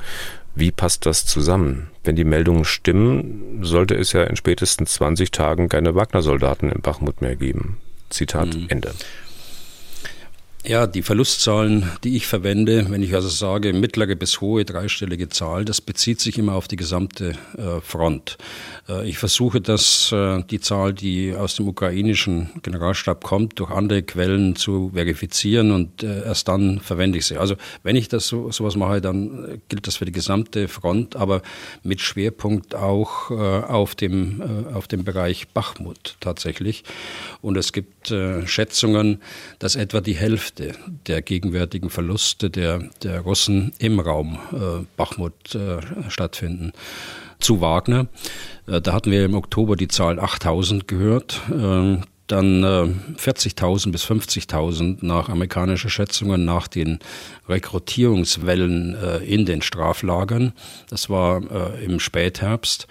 [0.56, 1.90] Wie passt das zusammen?
[2.02, 7.20] Wenn die Meldungen stimmen, sollte es ja in spätestens 20 Tagen keine Wagner-Soldaten in Bachmut
[7.20, 7.76] mehr geben.
[8.08, 8.66] Zitat mhm.
[8.68, 8.94] Ende.
[10.68, 15.64] Ja, die Verlustzahlen, die ich verwende, wenn ich also sage mittlere bis hohe dreistellige Zahl,
[15.64, 18.36] das bezieht sich immer auf die gesamte äh, Front.
[18.88, 24.02] Äh, ich versuche das, äh, die Zahl, die aus dem ukrainischen Generalstab kommt, durch andere
[24.02, 27.36] Quellen zu verifizieren und äh, erst dann verwende ich sie.
[27.36, 31.14] Also wenn ich das so, sowas mache, dann äh, gilt das für die gesamte Front,
[31.14, 31.42] aber
[31.84, 34.42] mit Schwerpunkt auch äh, auf dem,
[34.74, 36.82] auf dem Bereich Bachmut tatsächlich.
[37.40, 38.12] Und es gibt
[38.44, 39.20] Schätzungen,
[39.58, 45.54] dass etwa die Hälfte Hälfte der gegenwärtigen Verluste der, der Russen im Raum äh, Bachmut
[45.54, 46.72] äh, stattfinden.
[47.38, 48.06] Zu Wagner,
[48.66, 51.40] äh, da hatten wir im Oktober die Zahl 8000 gehört.
[51.50, 52.88] Äh, dann äh,
[53.20, 56.98] 40.000 bis 50.000 nach amerikanischer Schätzungen nach den
[57.48, 60.52] Rekrutierungswellen äh, in den Straflagern.
[60.88, 61.42] Das war
[61.76, 62.88] äh, im Spätherbst.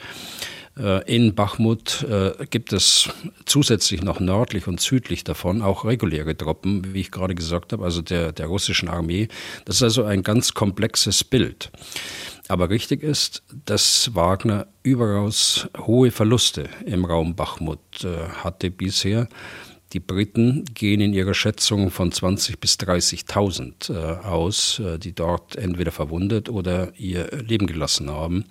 [0.78, 3.10] Äh, in Bachmut äh, gibt es
[3.46, 8.02] zusätzlich noch nördlich und südlich davon auch reguläre Truppen, wie ich gerade gesagt habe, also
[8.02, 9.30] der, der russischen Armee.
[9.64, 11.72] Das ist also ein ganz komplexes Bild.
[12.48, 19.30] Aber richtig ist, dass Wagner überaus hohe Verluste im Raum Bachmut äh, hatte bisher.
[19.94, 25.92] Die Briten gehen in ihrer Schätzung von 20.000 bis 30.000 äh, aus, die dort entweder
[25.92, 28.46] verwundet oder ihr Leben gelassen haben.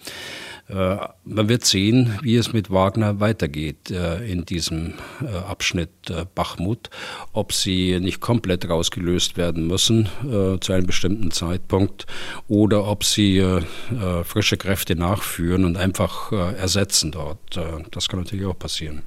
[0.69, 5.91] Äh, man wird sehen, wie es mit Wagner weitergeht äh, in diesem äh, Abschnitt
[6.35, 6.91] Bachmut,
[7.33, 10.09] ob sie nicht komplett rausgelöst werden müssen
[10.61, 12.07] zu einem bestimmten Zeitpunkt
[12.47, 13.43] oder ob sie
[14.25, 17.59] frische Kräfte nachführen und einfach ersetzen dort.
[17.91, 19.03] Das kann natürlich auch passieren.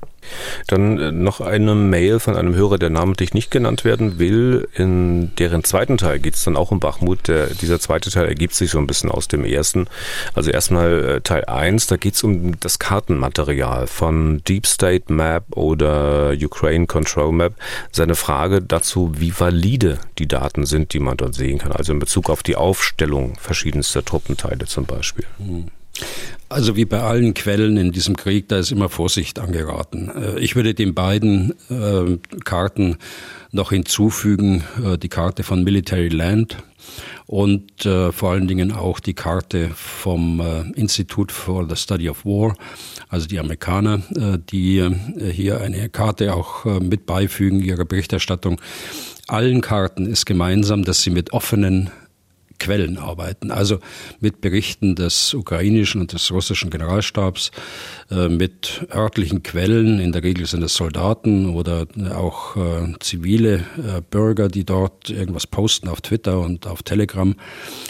[0.67, 4.67] Dann noch eine Mail von einem Hörer, der namentlich nicht genannt werden will.
[4.75, 7.27] In deren zweiten Teil geht es dann auch um Bachmut.
[7.27, 9.87] Der, dieser zweite Teil ergibt sich so ein bisschen aus dem ersten.
[10.33, 16.33] Also erstmal Teil 1, da geht es um das Kartenmaterial von Deep State Map oder
[16.41, 17.53] Ukraine Control Map.
[17.91, 21.99] Seine Frage dazu, wie valide die Daten sind, die man dort sehen kann, also in
[21.99, 25.25] Bezug auf die Aufstellung verschiedenster Truppenteile zum Beispiel.
[25.37, 25.67] Hm.
[26.49, 30.09] Also wie bei allen Quellen in diesem Krieg, da ist immer Vorsicht angeraten.
[30.09, 32.97] Äh, ich würde den beiden äh, Karten
[33.51, 36.57] noch hinzufügen, äh, die Karte von Military Land
[37.25, 40.41] und vor allen Dingen auch die Karte vom
[40.75, 42.55] Institute for the Study of War,
[43.09, 44.01] also die Amerikaner,
[44.49, 44.89] die
[45.33, 48.61] hier eine Karte auch mit beifügen ihrer Berichterstattung.
[49.27, 51.89] Allen Karten ist gemeinsam, dass sie mit offenen
[52.59, 53.51] Quellen arbeiten.
[53.51, 53.79] Also
[54.19, 57.51] mit Berichten des ukrainischen und des russischen Generalstabs,
[58.09, 64.01] äh, mit örtlichen Quellen, in der Regel sind es Soldaten oder auch äh, zivile äh,
[64.09, 67.35] Bürger, die dort irgendwas posten auf Twitter und auf Telegram.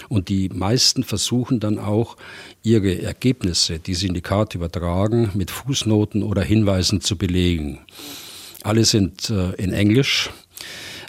[0.09, 2.17] Und die meisten versuchen dann auch,
[2.63, 7.79] ihre Ergebnisse, die sie in die Karte übertragen, mit Fußnoten oder Hinweisen zu belegen.
[8.63, 10.29] Alle sind in Englisch.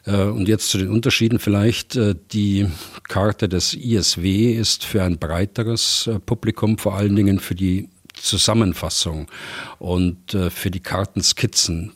[0.05, 1.97] Äh, und jetzt zu den Unterschieden vielleicht.
[1.97, 2.67] Äh, die
[3.09, 7.89] Karte des ISW ist für ein breiteres äh, Publikum, vor allen Dingen für die
[8.21, 9.29] Zusammenfassung
[9.79, 11.93] und für die Kartenskizzen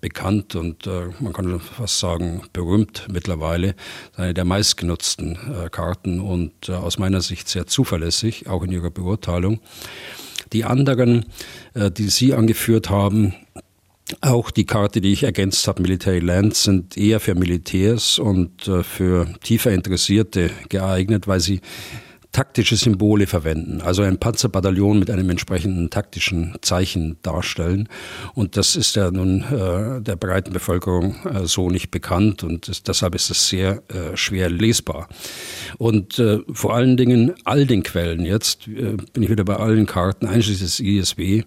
[0.00, 3.74] bekannt und man kann fast sagen berühmt mittlerweile.
[4.16, 5.36] Eine der meistgenutzten
[5.70, 9.60] Karten und aus meiner Sicht sehr zuverlässig, auch in ihrer Beurteilung.
[10.54, 11.26] Die anderen,
[11.74, 13.34] die Sie angeführt haben,
[14.20, 18.82] auch die Karte, die ich ergänzt habe, Military Lands, sind eher für Militärs und äh,
[18.82, 21.60] für tiefer Interessierte geeignet, weil sie
[22.32, 27.88] taktische Symbole verwenden, also ein Panzerbataillon mit einem entsprechenden taktischen Zeichen darstellen.
[28.34, 32.86] Und das ist ja nun äh, der breiten Bevölkerung äh, so nicht bekannt und ist,
[32.86, 35.08] deshalb ist es sehr äh, schwer lesbar.
[35.78, 39.86] Und äh, vor allen Dingen all den Quellen, jetzt äh, bin ich wieder bei allen
[39.86, 41.44] Karten, einschließlich des ISW,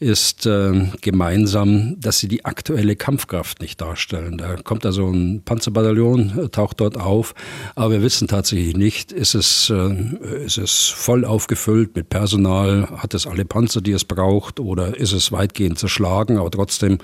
[0.00, 4.38] ist äh, gemeinsam, dass sie die aktuelle Kampfkraft nicht darstellen.
[4.38, 7.34] Da kommt also ein Panzerbataillon, äh, taucht dort auf,
[7.74, 13.12] aber wir wissen tatsächlich nicht, ist es, äh, ist es voll aufgefüllt mit Personal, hat
[13.12, 16.96] es alle Panzer, die es braucht, oder ist es weitgehend zerschlagen, aber trotzdem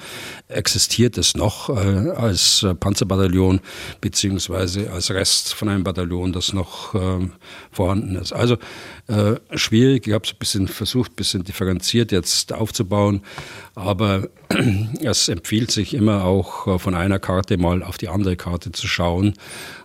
[0.48, 3.60] existiert es noch äh, als äh, Panzerbataillon
[4.00, 7.28] beziehungsweise als Rest von einem Bataillon, das noch äh,
[7.70, 8.32] vorhanden ist.
[8.32, 8.56] Also
[9.08, 10.06] äh, schwierig.
[10.06, 12.85] Ich habe es ein bisschen versucht, ein bisschen differenziert jetzt aufzubauen,
[13.74, 14.28] aber
[15.02, 18.86] es empfiehlt sich immer auch äh, von einer Karte mal auf die andere Karte zu
[18.86, 19.34] schauen.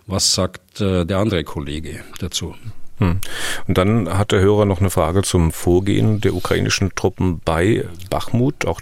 [0.06, 2.54] Was sagt äh, der andere Kollege dazu?
[2.98, 3.20] Hm.
[3.66, 8.66] Und dann hat der Hörer noch eine Frage zum Vorgehen der ukrainischen Truppen bei Bachmut.
[8.66, 8.80] Auch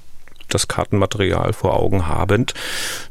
[0.55, 2.55] das Kartenmaterial vor Augen habend.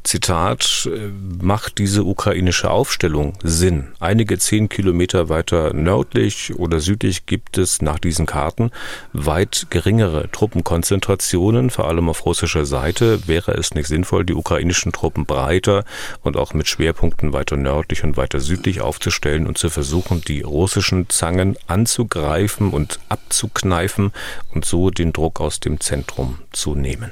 [0.04, 1.10] Zitat, äh,
[1.44, 3.90] macht diese ukrainische Aufstellung Sinn?
[4.00, 8.72] Einige zehn Kilometer weiter nördlich oder südlich gibt es nach diesen Karten
[9.14, 13.28] weit geringere Truppenkonzentrationen, vor allem auf russischer Seite.
[13.28, 15.84] Wäre es nicht sinnvoll, die ukrainischen Truppen breiter
[16.22, 21.10] und auch mit Schwerpunkten weiter nördlich und weiter südlich aufzustellen und zu versuchen, die russischen
[21.10, 24.12] Zangen anzugreifen und abzukneifen
[24.54, 27.12] und so den Druck aus dem Zentrum zu nehmen?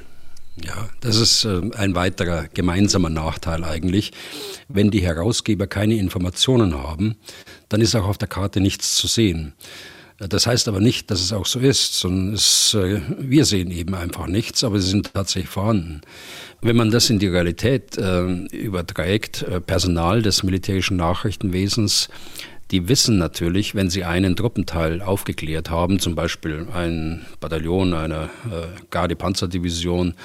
[0.66, 4.12] Ja, das ist äh, ein weiterer gemeinsamer Nachteil eigentlich.
[4.68, 7.16] Wenn die Herausgeber keine Informationen haben,
[7.70, 9.54] dann ist auch auf der Karte nichts zu sehen.
[10.20, 13.94] Das heißt aber nicht, dass es auch so ist, sondern es, äh, wir sehen eben
[13.94, 16.02] einfach nichts, aber sie sind tatsächlich vorhanden.
[16.62, 22.10] Wenn man das in die Realität äh, überträgt, äh, Personal des militärischen Nachrichtenwesens
[22.72, 28.68] die wissen natürlich, wenn sie einen Truppenteil aufgeklärt haben, zum Beispiel ein Bataillon einer äh,
[28.90, 30.16] Garde-Panzerdivision,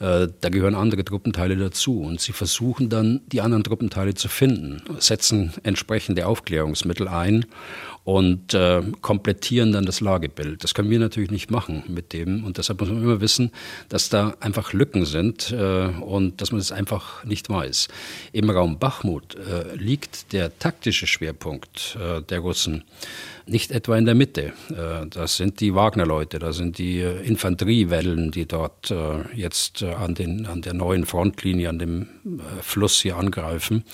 [0.00, 2.00] äh, da gehören andere Truppenteile dazu.
[2.00, 7.46] Und sie versuchen dann, die anderen Truppenteile zu finden, setzen entsprechende Aufklärungsmittel ein
[8.04, 10.62] und äh, komplettieren dann das Lagebild.
[10.62, 13.50] Das können wir natürlich nicht machen mit dem und deshalb muss man immer wissen,
[13.88, 17.88] dass da einfach Lücken sind äh, und dass man es das einfach nicht weiß.
[18.32, 22.84] Im Raum Bachmut äh, liegt der taktische Schwerpunkt äh, der Russen
[23.46, 24.52] nicht etwa in der Mitte.
[24.70, 30.14] Äh, das sind die Wagner-Leute, das sind die äh, Infanteriewellen, die dort äh, jetzt an,
[30.14, 32.08] den, an der neuen Frontlinie, an dem
[32.62, 33.84] Fluss hier angreifen.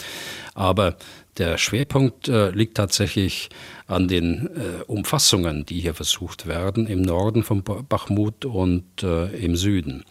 [0.55, 0.97] Aber
[1.39, 3.49] der Schwerpunkt liegt tatsächlich
[3.91, 9.57] an den äh, Umfassungen, die hier versucht werden, im Norden von Bachmut und äh, im
[9.57, 10.05] Süden.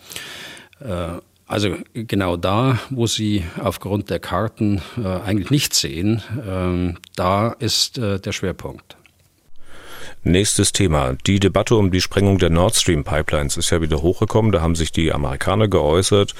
[0.80, 7.50] Äh, also genau da, wo Sie aufgrund der Karten äh, eigentlich nichts sehen, ähm, da
[7.54, 8.99] ist äh, der Schwerpunkt.
[10.26, 11.16] Nächstes Thema.
[11.28, 14.52] Die Debatte um die Sprengung der Nord Stream Pipelines ist ja wieder hochgekommen.
[14.52, 16.36] Da haben sich die Amerikaner geäußert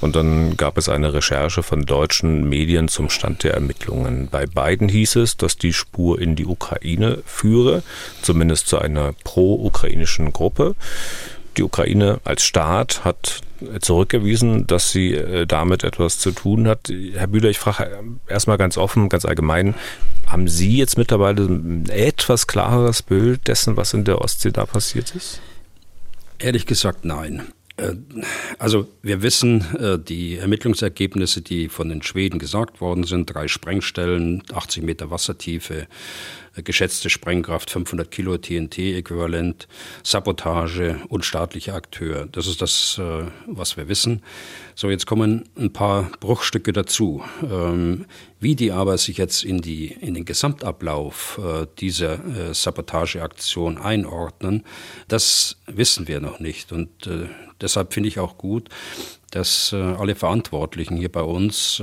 [0.00, 4.28] und dann gab es eine Recherche von deutschen Medien zum Stand der Ermittlungen.
[4.30, 7.82] Bei beiden hieß es, dass die Spur in die Ukraine führe,
[8.22, 10.76] zumindest zu einer pro-ukrainischen Gruppe.
[11.56, 13.40] Die Ukraine als Staat hat
[13.80, 16.92] zurückgewiesen, dass sie äh, damit etwas zu tun hat.
[17.12, 17.98] Herr Bühler, ich frage
[18.28, 19.74] erstmal ganz offen, ganz allgemein,
[20.26, 25.14] haben Sie jetzt mittlerweile ein etwas klareres Bild dessen, was in der Ostsee da passiert
[25.14, 25.40] ist?
[26.38, 27.42] Ehrlich gesagt, nein.
[27.76, 27.94] Äh,
[28.58, 34.42] also wir wissen, äh, die Ermittlungsergebnisse, die von den Schweden gesagt worden sind, drei Sprengstellen,
[34.52, 35.86] 80 Meter Wassertiefe,
[36.62, 39.66] geschätzte Sprengkraft 500 Kilo TNT-Äquivalent,
[40.02, 42.26] Sabotage und staatliche Akteur.
[42.30, 44.22] Das ist das, äh, was wir wissen.
[44.74, 47.24] So, jetzt kommen ein paar Bruchstücke dazu.
[47.42, 48.06] Ähm,
[48.40, 54.64] wie die aber sich jetzt in, die, in den Gesamtablauf äh, dieser äh, Sabotageaktion einordnen,
[55.08, 56.72] das wissen wir noch nicht.
[56.72, 56.90] Und
[57.60, 58.68] deshalb finde ich auch gut,
[59.34, 61.82] dass alle Verantwortlichen hier bei uns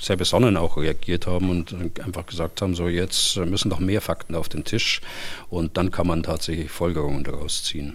[0.00, 1.74] sehr besonnen auch reagiert haben und
[2.04, 5.00] einfach gesagt haben, so jetzt müssen noch mehr Fakten auf den Tisch
[5.48, 7.94] und dann kann man tatsächlich Folgerungen daraus ziehen.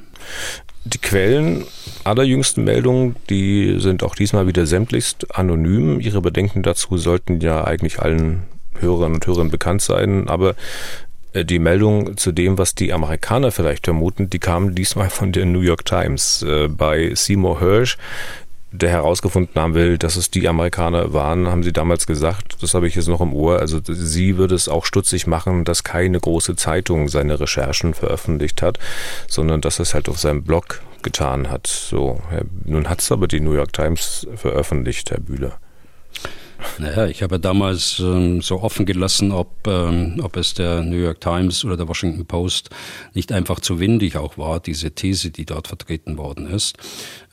[0.86, 1.66] Die Quellen
[2.04, 6.00] aller jüngsten Meldungen, die sind auch diesmal wieder sämtlichst anonym.
[6.02, 8.44] Ihre Bedenken dazu sollten ja eigentlich allen
[8.80, 10.56] Hörerinnen und Hörern bekannt sein, aber äh,
[11.34, 15.62] die Meldung zu dem, was die Amerikaner vielleicht vermuten, die kam diesmal von der New
[15.62, 16.43] York Times.
[16.43, 17.98] Äh, bei Seymour Hirsch
[18.74, 22.88] der herausgefunden haben will, dass es die Amerikaner waren, haben sie damals gesagt, das habe
[22.88, 26.56] ich jetzt noch im Ohr, also sie würde es auch stutzig machen, dass keine große
[26.56, 28.80] Zeitung seine Recherchen veröffentlicht hat,
[29.28, 31.67] sondern dass es halt auf seinem Blog getan hat.
[31.67, 32.19] So,
[32.65, 35.60] nun hat es aber die New York Times veröffentlicht, Herr Bühler.
[36.80, 41.21] Naja, ich habe damals ähm, so offen gelassen, ob, ähm, ob es der New York
[41.21, 42.69] Times oder der Washington Post
[43.13, 46.78] nicht einfach zu windig auch war, diese These, die dort vertreten worden ist.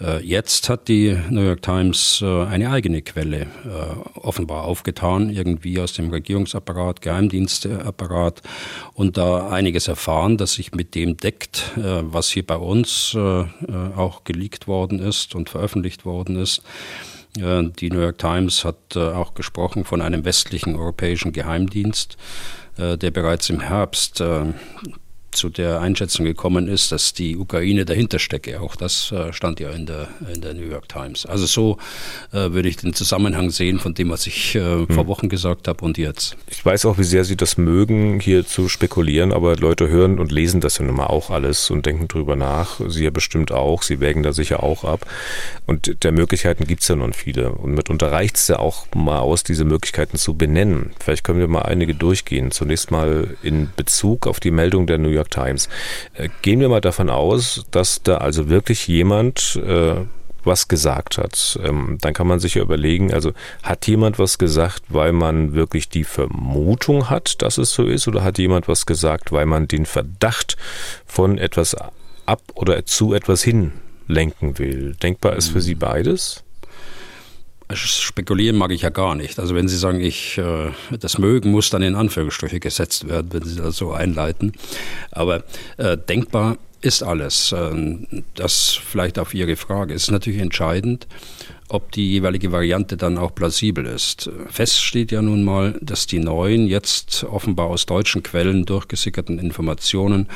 [0.00, 5.80] Äh, jetzt hat die New York Times äh, eine eigene Quelle äh, offenbar aufgetan, irgendwie
[5.80, 8.42] aus dem Regierungsapparat, Geheimdiensteapparat
[8.94, 13.40] und da einiges erfahren, das sich mit dem deckt, äh, was hier bei uns äh,
[13.40, 13.46] äh,
[13.96, 16.62] auch geleakt worden ist und veröffentlicht worden ist.
[17.36, 22.16] Die New York Times hat äh, auch gesprochen von einem westlichen europäischen Geheimdienst,
[22.76, 24.46] äh, der bereits im Herbst äh,
[25.32, 28.60] zu der Einschätzung gekommen ist, dass die Ukraine dahinter stecke.
[28.60, 31.26] Auch das äh, stand ja in der, in der New York Times.
[31.26, 31.78] Also so
[32.32, 34.88] äh, würde ich den Zusammenhang sehen von dem, was ich äh, hm.
[34.88, 36.36] vor Wochen gesagt habe und jetzt.
[36.48, 40.32] Ich weiß auch, wie sehr Sie das mögen, hier zu spekulieren, aber Leute hören und
[40.32, 42.80] lesen das ja nun mal auch alles und denken drüber nach.
[42.88, 43.82] Sie ja bestimmt auch.
[43.82, 45.06] Sie wägen da sicher auch ab.
[45.66, 47.52] Und der Möglichkeiten gibt es ja nun viele.
[47.52, 50.90] Und mitunter reicht es ja auch mal aus, diese Möglichkeiten zu benennen.
[50.98, 52.50] Vielleicht können wir mal einige durchgehen.
[52.50, 55.68] Zunächst mal in Bezug auf die Meldung der New York York Times.
[56.14, 59.94] Äh, gehen wir mal davon aus, dass da also wirklich jemand äh,
[60.44, 61.58] was gesagt hat.
[61.62, 65.88] Ähm, dann kann man sich ja überlegen, also hat jemand was gesagt, weil man wirklich
[65.88, 69.86] die Vermutung hat, dass es so ist, oder hat jemand was gesagt, weil man den
[69.86, 70.56] Verdacht
[71.06, 71.76] von etwas
[72.26, 74.94] ab oder zu etwas hinlenken will?
[75.02, 76.42] Denkbar ist für Sie beides?
[77.74, 79.38] Spekulieren mag ich ja gar nicht.
[79.38, 83.44] Also wenn Sie sagen, ich äh, das mögen, muss dann in Anführungsstriche gesetzt werden, wenn
[83.44, 84.52] Sie das so einleiten.
[85.10, 85.44] Aber
[85.76, 87.54] äh, denkbar ist alles.
[87.56, 89.94] Ähm, das vielleicht auf Ihre Frage.
[89.94, 91.06] Ist natürlich entscheidend,
[91.68, 94.30] ob die jeweilige Variante dann auch plausibel ist.
[94.48, 100.28] Fest steht ja nun mal, dass die neuen, jetzt offenbar aus deutschen Quellen durchgesickerten Informationen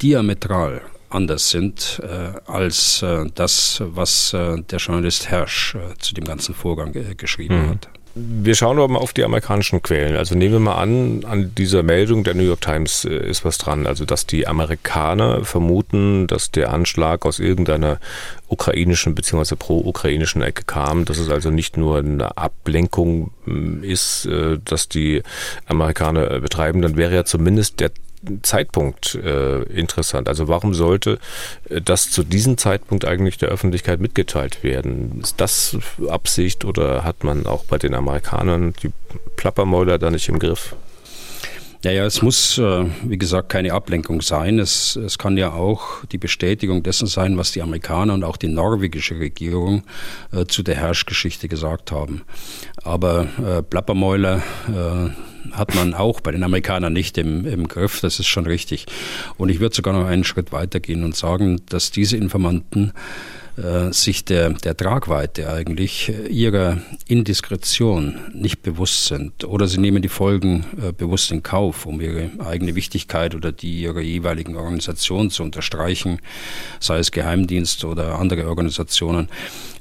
[0.00, 6.24] diametral anders sind äh, als äh, das, was äh, der Journalist Hersch äh, zu dem
[6.24, 7.70] ganzen Vorgang geschrieben mhm.
[7.70, 7.88] hat.
[8.18, 10.16] Wir schauen aber mal auf die amerikanischen Quellen.
[10.16, 13.58] Also nehmen wir mal an, an dieser Meldung der New York Times äh, ist was
[13.58, 13.86] dran.
[13.86, 18.00] Also, dass die Amerikaner vermuten, dass der Anschlag aus irgendeiner
[18.48, 19.56] ukrainischen bzw.
[19.56, 25.22] pro-ukrainischen Ecke kam, dass es also nicht nur eine Ablenkung mm, ist, äh, dass die
[25.66, 27.90] Amerikaner betreiben, dann wäre ja zumindest der
[28.42, 30.28] Zeitpunkt äh, interessant.
[30.28, 31.18] Also warum sollte
[31.68, 35.20] äh, das zu diesem Zeitpunkt eigentlich der Öffentlichkeit mitgeteilt werden?
[35.22, 35.76] Ist das
[36.08, 38.90] Absicht oder hat man auch bei den Amerikanern die
[39.36, 40.74] Plappermäuler da nicht im Griff?
[41.86, 44.58] Naja, es muss, äh, wie gesagt, keine Ablenkung sein.
[44.58, 48.48] Es, es kann ja auch die Bestätigung dessen sein, was die Amerikaner und auch die
[48.48, 49.84] norwegische Regierung
[50.32, 52.22] äh, zu der Herrschgeschichte gesagt haben.
[52.82, 55.10] Aber äh, Plappermäuler äh,
[55.52, 58.86] hat man auch bei den Amerikanern nicht im, im Griff, das ist schon richtig.
[59.36, 62.92] Und ich würde sogar noch einen Schritt weitergehen und sagen, dass diese Informanten
[63.56, 70.08] äh, sich der, der Tragweite eigentlich ihrer Indiskretion nicht bewusst sind oder sie nehmen die
[70.08, 75.42] Folgen äh, bewusst in Kauf, um ihre eigene Wichtigkeit oder die ihrer jeweiligen Organisation zu
[75.42, 76.20] unterstreichen,
[76.80, 79.28] sei es Geheimdienst oder andere Organisationen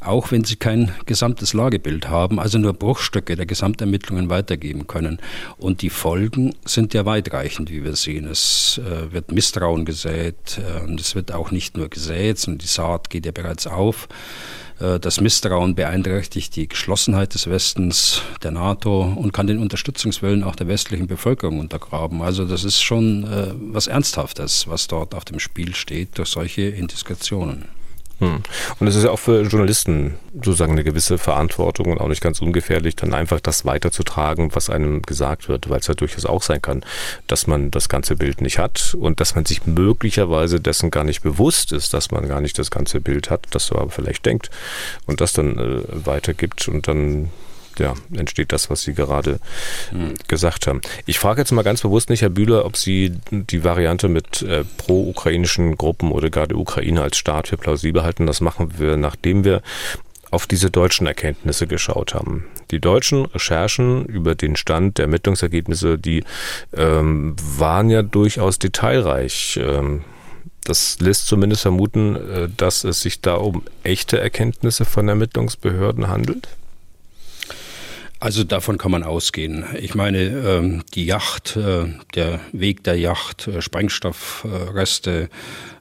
[0.06, 5.20] auch wenn sie kein gesamtes Lagebild haben, also nur Bruchstücke der Gesamtermittlungen weitergeben können.
[5.58, 8.28] Und die Folgen sind ja weitreichend, wie wir sehen.
[8.28, 12.68] Es äh, wird Misstrauen gesät äh, und es wird auch nicht nur gesät, sondern die
[12.68, 14.08] Saat geht ja bereits auf.
[14.80, 20.56] Äh, das Misstrauen beeinträchtigt die Geschlossenheit des Westens, der NATO und kann den Unterstützungswillen auch
[20.56, 22.22] der westlichen Bevölkerung untergraben.
[22.22, 26.64] Also das ist schon äh, was Ernsthaftes, was dort auf dem Spiel steht durch solche
[26.64, 27.66] Indiskretionen.
[28.20, 28.42] Hm.
[28.80, 32.42] Und es ist ja auch für Journalisten sozusagen eine gewisse Verantwortung und auch nicht ganz
[32.42, 36.62] ungefährlich, dann einfach das weiterzutragen, was einem gesagt wird, weil es ja durchaus auch sein
[36.62, 36.84] kann,
[37.28, 41.24] dass man das ganze Bild nicht hat und dass man sich möglicherweise dessen gar nicht
[41.24, 44.50] bewusst ist, dass man gar nicht das ganze Bild hat, das du aber vielleicht denkt
[45.06, 47.30] und das dann äh, weitergibt und dann
[47.80, 49.40] ja, entsteht das, was Sie gerade
[49.92, 50.16] mhm.
[50.28, 50.82] gesagt haben.
[51.06, 54.64] Ich frage jetzt mal ganz bewusst nicht, Herr Bühler, ob Sie die Variante mit äh,
[54.78, 58.28] pro-ukrainischen Gruppen oder gerade Ukraine als Staat für plausibel halten.
[58.28, 59.62] Das machen wir, nachdem wir
[60.32, 62.46] auf diese deutschen Erkenntnisse geschaut haben.
[62.72, 66.24] Die deutschen Recherchen über den Stand der Ermittlungsergebnisse, die
[66.76, 69.60] ähm, waren ja durchaus detailreich.
[69.62, 70.04] Ähm,
[70.66, 76.50] das lässt zumindest vermuten, äh, dass es sich da um echte Erkenntnisse von Ermittlungsbehörden handelt.
[78.20, 79.66] Also davon kann man ausgehen.
[79.80, 81.86] Ich meine, ähm, die Yacht, äh,
[82.16, 85.30] der Weg der Yacht, äh, Sprengstoffreste,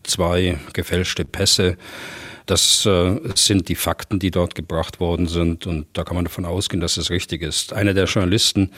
[0.02, 1.76] zwei gefälschte Pässe,
[2.46, 6.44] das äh, sind die Fakten, die dort gebracht worden sind und da kann man davon
[6.44, 7.72] ausgehen, dass es richtig ist.
[7.72, 8.70] Einer der Journalisten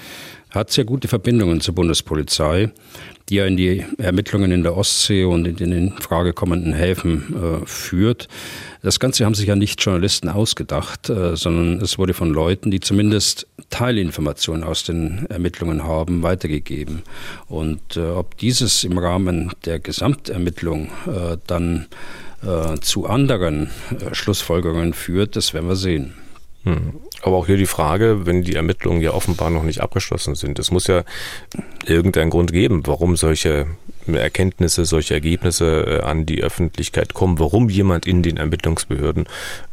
[0.57, 2.71] hat sehr gute Verbindungen zur Bundespolizei,
[3.29, 7.63] die er in die Ermittlungen in der Ostsee und in den in Frage kommenden Häfen
[7.63, 8.29] äh, führt.
[8.83, 12.81] Das Ganze haben sich ja nicht Journalisten ausgedacht, äh, sondern es wurde von Leuten, die
[12.81, 17.03] zumindest Teilinformationen aus den Ermittlungen haben, weitergegeben.
[17.49, 21.87] Und äh, ob dieses im Rahmen der Gesamtermittlung äh, dann
[22.43, 26.15] äh, zu anderen äh, Schlussfolgerungen führt, das werden wir sehen.
[26.65, 26.95] Hm.
[27.27, 30.61] Aber auch hier die Frage, wenn die Ermittlungen ja offenbar noch nicht abgeschlossen sind.
[30.61, 31.03] Es muss ja
[31.85, 33.67] irgendeinen Grund geben, warum solche
[34.07, 39.25] Erkenntnisse, solche Ergebnisse äh, an die Öffentlichkeit kommen, warum jemand in den Ermittlungsbehörden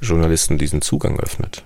[0.01, 1.61] Journalisten diesen Zugang öffnet.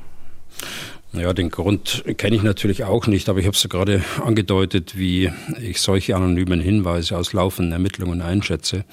[1.14, 4.98] Ja, den Grund kenne ich natürlich auch nicht, aber ich habe es ja gerade angedeutet,
[4.98, 5.32] wie
[5.62, 8.84] ich solche anonymen Hinweise aus laufenden Ermittlungen einschätze.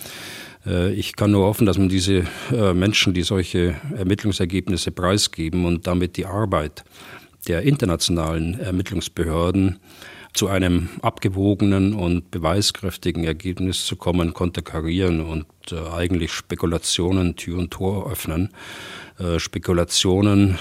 [0.67, 5.87] Äh, ich kann nur hoffen, dass man diese äh, Menschen, die solche Ermittlungsergebnisse preisgeben und
[5.87, 6.85] damit die Arbeit
[7.49, 9.79] der internationalen Ermittlungsbehörden
[10.33, 17.71] zu einem abgewogenen und beweiskräftigen Ergebnis zu kommen, konterkarieren und äh, eigentlich Spekulationen Tür und
[17.71, 18.51] Tor öffnen.
[19.37, 20.59] Spekulationen,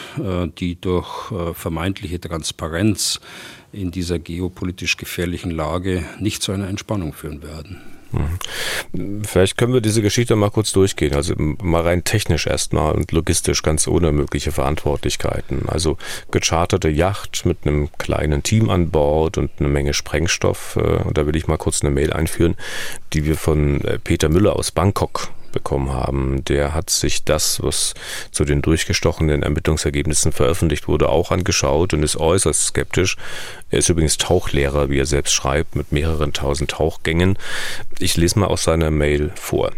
[0.59, 3.19] die durch vermeintliche Transparenz
[3.71, 7.92] in dieser geopolitisch gefährlichen Lage nicht zu einer Entspannung führen werden.
[8.13, 9.23] Mhm.
[9.25, 11.13] Vielleicht können wir diese Geschichte mal kurz durchgehen.
[11.13, 15.67] Also mal rein technisch erstmal und logistisch ganz ohne mögliche Verantwortlichkeiten.
[15.67, 15.97] Also
[16.31, 20.75] gecharterte Yacht mit einem kleinen Team an Bord und eine Menge Sprengstoff.
[20.75, 22.55] Äh, und da will ich mal kurz eine Mail einführen,
[23.13, 26.43] die wir von äh, Peter Müller aus Bangkok bekommen haben.
[26.43, 27.93] Der hat sich das, was
[28.31, 33.15] zu den durchgestochenen Ermittlungsergebnissen veröffentlicht wurde, auch angeschaut und ist äußerst skeptisch.
[33.69, 37.37] Er ist übrigens Tauchlehrer, wie er selbst schreibt, mit mehreren tausend Tauchgängen.
[37.99, 39.71] Ich lese mal aus seiner Mail vor.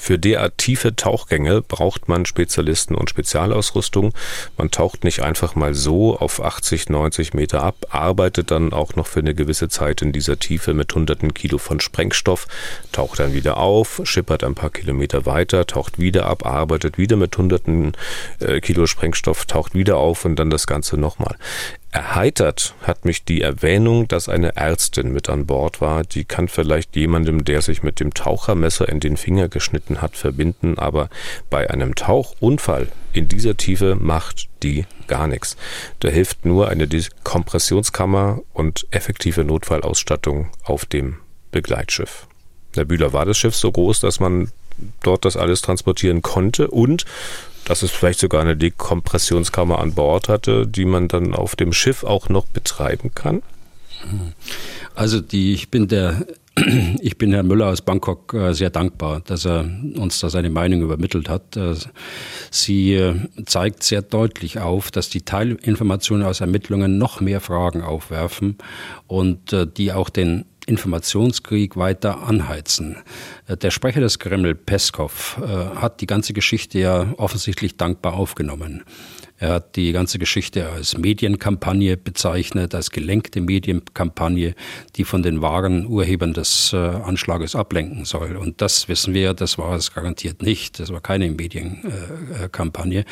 [0.00, 4.14] Für derart tiefe Tauchgänge braucht man Spezialisten und Spezialausrüstung.
[4.56, 9.06] Man taucht nicht einfach mal so auf 80, 90 Meter ab, arbeitet dann auch noch
[9.06, 12.48] für eine gewisse Zeit in dieser Tiefe mit hunderten Kilo von Sprengstoff,
[12.92, 17.36] taucht dann wieder auf, schippert ein paar Kilometer weiter, taucht wieder ab, arbeitet wieder mit
[17.36, 17.92] hunderten
[18.38, 21.36] äh, Kilo Sprengstoff, taucht wieder auf und dann das Ganze nochmal.
[21.92, 26.04] Erheitert hat mich die Erwähnung, dass eine Ärztin mit an Bord war.
[26.04, 30.78] Die kann vielleicht jemandem, der sich mit dem Tauchermesser in den Finger geschnitten hat, verbinden,
[30.78, 31.08] aber
[31.50, 35.56] bei einem Tauchunfall in dieser Tiefe macht die gar nichts.
[35.98, 36.88] Da hilft nur eine
[37.24, 41.16] Kompressionskammer und effektive Notfallausstattung auf dem
[41.50, 42.28] Begleitschiff.
[42.76, 44.52] Der Bühler war das Schiff so groß, dass man
[45.02, 47.04] dort das alles transportieren konnte und
[47.64, 52.04] dass es vielleicht sogar eine Dekompressionskammer an Bord hatte, die man dann auf dem Schiff
[52.04, 53.42] auch noch betreiben kann?
[54.94, 56.26] Also die, ich bin der
[57.00, 60.82] ich bin Herrn Müller aus Bangkok äh, sehr dankbar, dass er uns da seine Meinung
[60.82, 61.56] übermittelt hat.
[61.56, 61.74] Äh,
[62.50, 63.14] sie äh,
[63.46, 68.58] zeigt sehr deutlich auf, dass die Teilinformationen aus Ermittlungen noch mehr Fragen aufwerfen
[69.06, 72.96] und die auch den Informationskrieg weiter anheizen.
[73.46, 78.84] Äh, der Sprecher des Kreml, Peskov, äh, hat die ganze Geschichte ja offensichtlich dankbar aufgenommen.
[79.38, 84.54] Er hat die ganze Geschichte als Medienkampagne bezeichnet, als gelenkte Medienkampagne,
[84.96, 88.36] die von den wahren Urhebern des äh, Anschlages ablenken soll.
[88.36, 90.78] Und das wissen wir, das war es garantiert nicht.
[90.78, 93.06] Das war keine Medienkampagne.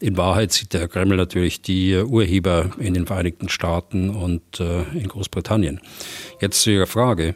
[0.00, 5.80] In Wahrheit sieht der Kreml natürlich die Urheber in den Vereinigten Staaten und in Großbritannien.
[6.40, 7.34] Jetzt zu Ihrer Frage.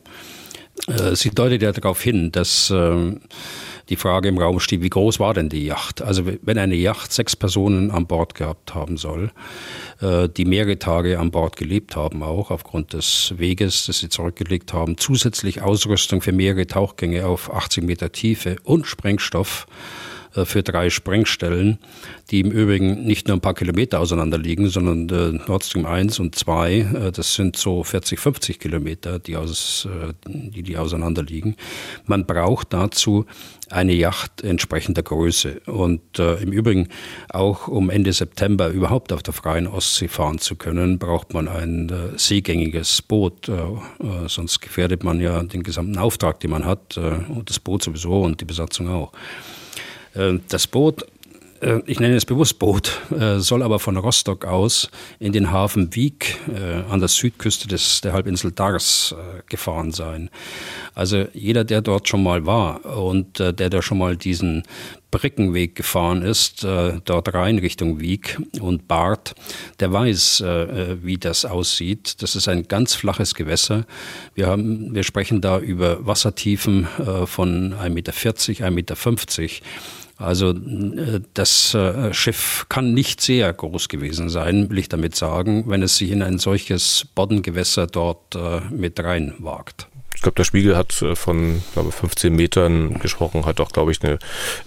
[0.86, 2.72] Äh, sie deutet ja darauf hin, dass
[3.88, 6.02] die Frage im Raum steht, wie groß war denn die Yacht?
[6.02, 9.30] Also wenn eine Yacht sechs Personen an Bord gehabt haben soll,
[10.00, 14.72] äh, die mehrere Tage an Bord gelebt haben, auch aufgrund des Weges, das sie zurückgelegt
[14.72, 19.66] haben, zusätzlich Ausrüstung für mehrere Tauchgänge auf 80 Meter Tiefe und Sprengstoff,
[20.44, 21.78] für drei Sprengstellen,
[22.30, 26.18] die im Übrigen nicht nur ein paar Kilometer auseinander liegen, sondern äh, Nord Stream 1
[26.20, 31.22] und 2, äh, das sind so 40, 50 Kilometer, die, aus, äh, die, die auseinander
[31.22, 31.56] liegen.
[32.06, 33.26] Man braucht dazu
[33.72, 35.60] eine Yacht entsprechender Größe.
[35.66, 36.88] Und äh, im Übrigen
[37.28, 41.88] auch um Ende September überhaupt auf der freien Ostsee fahren zu können, braucht man ein
[41.88, 43.48] äh, seegängiges Boot.
[43.48, 47.58] Äh, äh sonst gefährdet man ja den gesamten Auftrag, den man hat, äh, und das
[47.58, 49.12] Boot sowieso und die Besatzung auch.
[50.14, 51.04] Äh, das Boot,
[51.60, 55.94] äh, ich nenne es bewusst Boot, äh, soll aber von Rostock aus in den Hafen
[55.94, 56.38] Wiek
[56.90, 59.14] an der Südküste des, der Halbinsel Dars
[59.48, 60.30] gefahren sein.
[60.94, 64.64] Also jeder, der dort schon mal war und der da schon mal diesen
[65.10, 69.34] Brickenweg gefahren ist, dort rein Richtung Wieg und Bart,
[69.80, 70.42] der weiß,
[71.02, 72.22] wie das aussieht.
[72.22, 73.84] Das ist ein ganz flaches Gewässer.
[74.34, 76.88] Wir, haben, wir sprechen da über Wassertiefen
[77.26, 78.94] von 1,40 Meter, 1,50 Meter.
[80.22, 85.64] Also äh, das äh, Schiff kann nicht sehr groß gewesen sein, will ich damit sagen,
[85.66, 89.88] wenn es sich in ein solches Boddengewässer dort äh, mit rein wagt.
[90.14, 94.20] Ich glaube, der Spiegel hat von glaube 15 Metern gesprochen, hat auch, glaube ich, eine,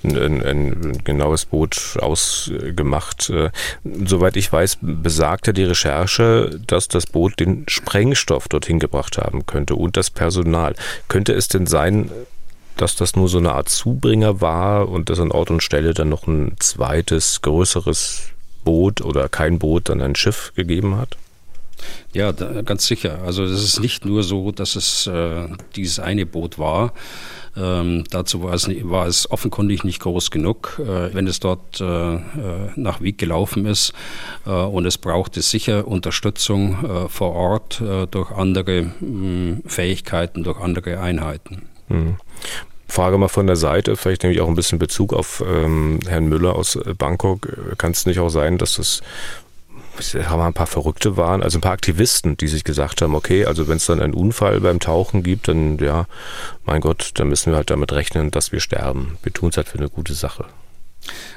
[0.04, 3.32] ein, ein, genaues Boot ausgemacht.
[4.06, 9.76] Soweit ich weiß, besagte die Recherche, dass das Boot den Sprengstoff dorthin gebracht haben könnte
[9.76, 10.76] und das Personal.
[11.08, 12.10] Könnte es denn sein,
[12.78, 16.10] dass das nur so eine Art Zubringer war und dass an Ort und Stelle dann
[16.10, 18.30] noch ein zweites, größeres
[18.64, 21.18] Boot oder kein Boot, dann ein Schiff gegeben hat?
[22.14, 23.20] Ja, da, ganz sicher.
[23.26, 26.94] Also es ist nicht nur so, dass es äh, dieses eine Boot war.
[27.58, 32.16] Ähm, dazu war es, war es offenkundig nicht groß genug, äh, wenn es dort äh,
[32.16, 32.20] äh
[32.76, 33.94] nach Wieg gelaufen ist.
[34.46, 41.00] Äh, und es brauchte sicher Unterstützung äh, vor Ort durch andere mh, Fähigkeiten, durch andere
[41.00, 41.75] Einheiten.
[41.88, 42.18] Mhm.
[42.88, 46.28] Frage mal von der Seite, vielleicht nehme ich auch ein bisschen Bezug auf ähm, Herrn
[46.28, 47.78] Müller aus äh, Bangkok.
[47.78, 49.02] Kann es nicht auch sein, dass das
[50.26, 53.68] haben ein paar Verrückte waren, also ein paar Aktivisten, die sich gesagt haben, okay, also
[53.68, 56.06] wenn es dann einen Unfall beim Tauchen gibt, dann ja,
[56.66, 59.18] mein Gott, dann müssen wir halt damit rechnen, dass wir sterben.
[59.24, 60.46] Wir tun es halt für eine gute Sache.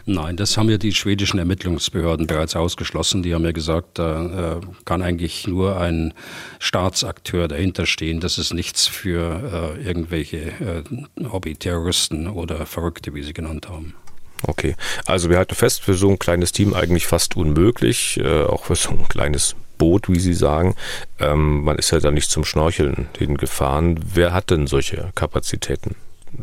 [0.06, 3.22] Nein, das haben ja die schwedischen Ermittlungsbehörden bereits ausgeschlossen.
[3.22, 6.14] Die haben ja gesagt, da äh, kann eigentlich nur ein
[6.58, 8.20] Staatsakteur dahinter stehen.
[8.20, 10.82] Das ist nichts für äh, irgendwelche äh,
[11.30, 13.94] Hobby-Terroristen oder Verrückte, wie sie genannt haben.
[14.42, 18.66] Okay, also wir halten fest, für so ein kleines Team eigentlich fast unmöglich, äh, auch
[18.66, 20.74] für so ein kleines Boot, wie Sie sagen.
[21.18, 24.00] Ähm, man ist ja da nicht zum Schnorcheln hingefahren.
[24.14, 25.94] Wer hat denn solche Kapazitäten?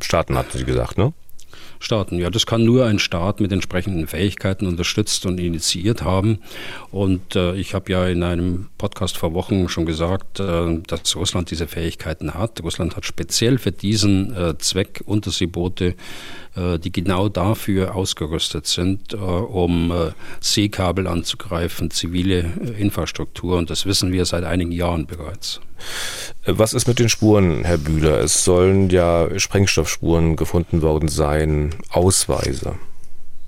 [0.01, 1.13] Staaten hatten Sie gesagt, ne?
[1.85, 2.17] Starten.
[2.17, 6.39] Ja, das kann nur ein Staat mit entsprechenden Fähigkeiten unterstützt und initiiert haben.
[6.91, 11.51] Und äh, ich habe ja in einem Podcast vor Wochen schon gesagt, äh, dass Russland
[11.51, 12.61] diese Fähigkeiten hat.
[12.63, 15.95] Russland hat speziell für diesen äh, Zweck Unterseeboote
[16.55, 22.45] die genau dafür ausgerüstet sind, äh, um äh, Seekabel anzugreifen, zivile
[22.77, 23.57] Infrastruktur.
[23.57, 25.59] Und das wissen wir seit einigen Jahren bereits.
[26.45, 28.19] Was ist mit den Spuren, Herr Bühler?
[28.19, 32.75] Es sollen ja Sprengstoffspuren gefunden worden sein, Ausweise.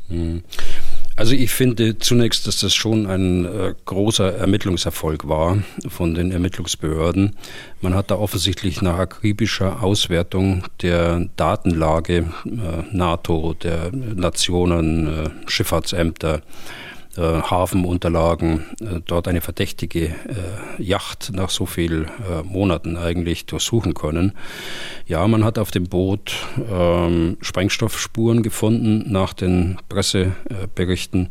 [0.10, 0.44] Hm.
[1.18, 5.58] Also ich finde zunächst, dass das schon ein äh, großer Ermittlungserfolg war
[5.88, 7.36] von den Ermittlungsbehörden.
[7.82, 16.44] Man hat da offensichtlich nach akribischer Auswertung der Datenlage äh, NATO, der Nationen, äh, Schifffahrtsämter,
[17.18, 23.94] äh, Hafenunterlagen, äh, dort eine verdächtige äh, Yacht nach so vielen äh, Monaten eigentlich durchsuchen
[23.94, 24.34] können.
[25.08, 26.36] Ja, man hat auf dem Boot
[26.72, 31.30] ähm, Sprengstoffspuren gefunden nach den Presseberichten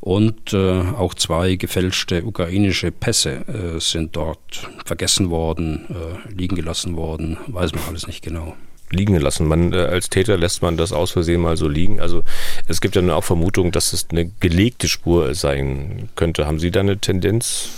[0.00, 3.44] und äh, auch zwei gefälschte ukrainische Pässe
[3.78, 5.86] sind dort vergessen worden,
[6.28, 8.56] liegen gelassen worden, weiß man alles nicht genau
[8.90, 9.46] liegen lassen.
[9.46, 12.00] Man, äh, als Täter lässt man das aus Versehen mal so liegen.
[12.00, 12.22] Also
[12.68, 16.46] es gibt ja auch Vermutungen, dass es eine gelegte Spur sein könnte.
[16.46, 17.70] Haben Sie da eine Tendenz?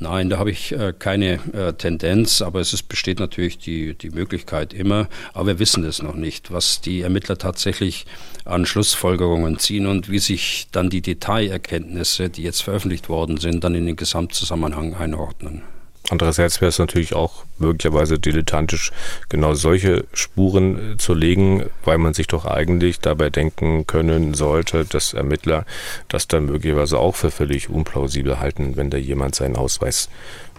[0.00, 4.10] Nein, da habe ich äh, keine äh, Tendenz, aber es ist, besteht natürlich die, die
[4.10, 8.06] Möglichkeit immer, aber wir wissen es noch nicht, was die Ermittler tatsächlich
[8.44, 13.74] an Schlussfolgerungen ziehen und wie sich dann die Detailerkenntnisse, die jetzt veröffentlicht worden sind, dann
[13.74, 15.62] in den Gesamtzusammenhang einordnen.
[16.10, 18.92] Andererseits wäre es natürlich auch möglicherweise dilettantisch,
[19.28, 24.84] genau solche Spuren äh, zu legen, weil man sich doch eigentlich dabei denken können sollte,
[24.86, 25.66] dass Ermittler
[26.08, 30.08] das dann möglicherweise auch für völlig unplausibel halten, wenn da jemand seinen Ausweis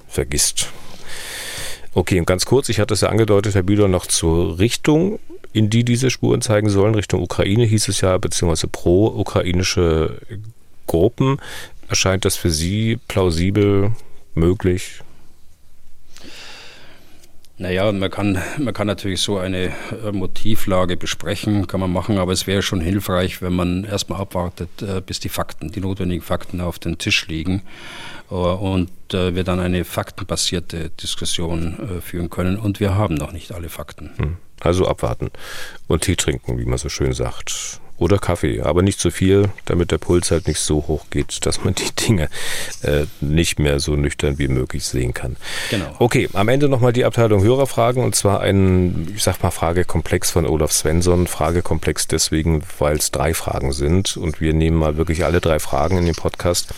[0.07, 0.67] vergisst.
[1.95, 5.19] Okay, und ganz kurz, ich hatte es ja angedeutet, Herr Bühler, noch zur Richtung,
[5.51, 6.93] in die diese Spuren zeigen sollen.
[6.93, 10.19] Richtung Ukraine hieß es ja, beziehungsweise pro-ukrainische
[10.85, 11.39] Gruppen.
[11.87, 13.93] Erscheint das für Sie plausibel,
[14.35, 15.01] möglich?
[17.59, 19.73] Naja, man kann, man kann natürlich so eine
[20.05, 24.81] äh, Motivlage besprechen, kann man machen, aber es wäre schon hilfreich, wenn man erstmal abwartet,
[24.81, 27.61] äh, bis die Fakten, die notwendigen Fakten auf den Tisch liegen
[28.31, 32.57] äh, und wir dann eine faktenbasierte Diskussion führen können.
[32.57, 34.11] Und wir haben noch nicht alle Fakten.
[34.17, 34.37] Hm.
[34.59, 35.31] Also abwarten
[35.87, 39.91] und Tee trinken, wie man so schön sagt oder Kaffee, aber nicht zu viel, damit
[39.91, 42.29] der Puls halt nicht so hoch geht, dass man die Dinge
[42.81, 45.35] äh, nicht mehr so nüchtern wie möglich sehen kann.
[45.69, 45.95] Genau.
[45.99, 50.45] Okay, am Ende nochmal die Abteilung Hörerfragen und zwar ein, ich sag mal, Fragekomplex von
[50.45, 51.27] Olaf Svensson.
[51.27, 55.97] Fragekomplex deswegen, weil es drei Fragen sind und wir nehmen mal wirklich alle drei Fragen
[55.97, 56.73] in den Podcast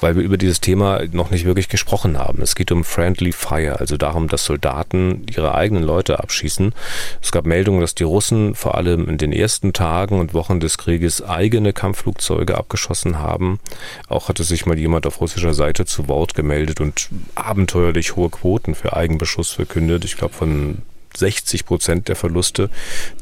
[0.00, 2.42] weil wir über dieses Thema noch nicht wirklich gesprochen haben.
[2.42, 6.74] Es geht um Friendly Fire, also darum, dass Soldaten ihre eigenen Leute abschießen.
[7.22, 10.78] Es gab Meldungen, dass die Russen vor allem in den ersten Tagen und Wochen des
[10.78, 13.60] Krieges eigene Kampfflugzeuge abgeschossen haben.
[14.08, 18.74] Auch hatte sich mal jemand auf russischer Seite zu Wort gemeldet und abenteuerlich hohe Quoten
[18.74, 20.04] für Eigenbeschuss verkündet.
[20.04, 20.82] Ich glaube von
[21.16, 22.70] 60 Prozent der Verluste,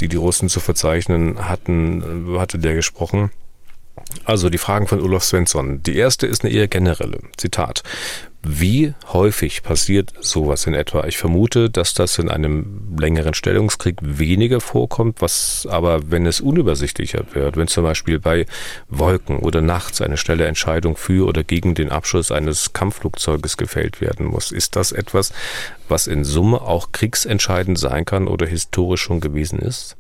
[0.01, 3.31] die die Russen zu verzeichnen hatten, hatte der gesprochen.
[4.25, 5.83] Also die Fragen von Olaf Svensson.
[5.83, 7.21] Die erste ist eine eher generelle.
[7.37, 7.83] Zitat.
[8.49, 11.05] Wie häufig passiert sowas in etwa?
[11.07, 17.25] Ich vermute, dass das in einem längeren Stellungskrieg weniger vorkommt, was aber, wenn es unübersichtlicher
[17.33, 18.47] wird, wenn zum Beispiel bei
[18.89, 24.27] Wolken oder nachts eine schnelle Entscheidung für oder gegen den Abschuss eines Kampfflugzeuges gefällt werden
[24.27, 25.33] muss, ist das etwas,
[25.89, 29.97] was in Summe auch kriegsentscheidend sein kann oder historisch schon gewesen ist?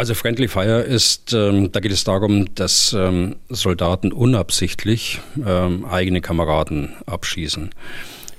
[0.00, 6.22] Also Friendly Fire ist, ähm, da geht es darum, dass ähm, Soldaten unabsichtlich ähm, eigene
[6.22, 7.68] Kameraden abschießen.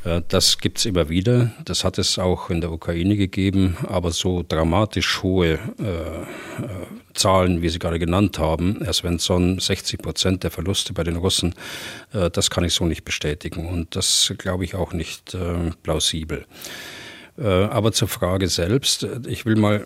[0.03, 1.51] Äh, das gibt's immer wieder.
[1.63, 6.25] Das hat es auch in der Ukraine gegeben, aber so dramatisch hohe äh, äh,
[7.13, 11.53] Zahlen, wie Sie gerade genannt haben, Herr Svensson, 60 Prozent der Verluste bei den Russen,
[12.11, 16.47] äh, das kann ich so nicht bestätigen und das glaube ich auch nicht äh, plausibel.
[17.37, 19.85] Äh, aber zur Frage selbst, ich will mal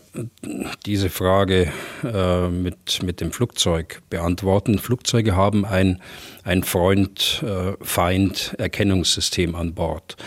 [0.85, 1.73] diese Frage
[2.03, 4.79] äh, mit, mit dem Flugzeug beantworten.
[4.79, 6.01] Flugzeuge haben ein,
[6.43, 10.17] ein Freund-Feind-Erkennungssystem an Bord.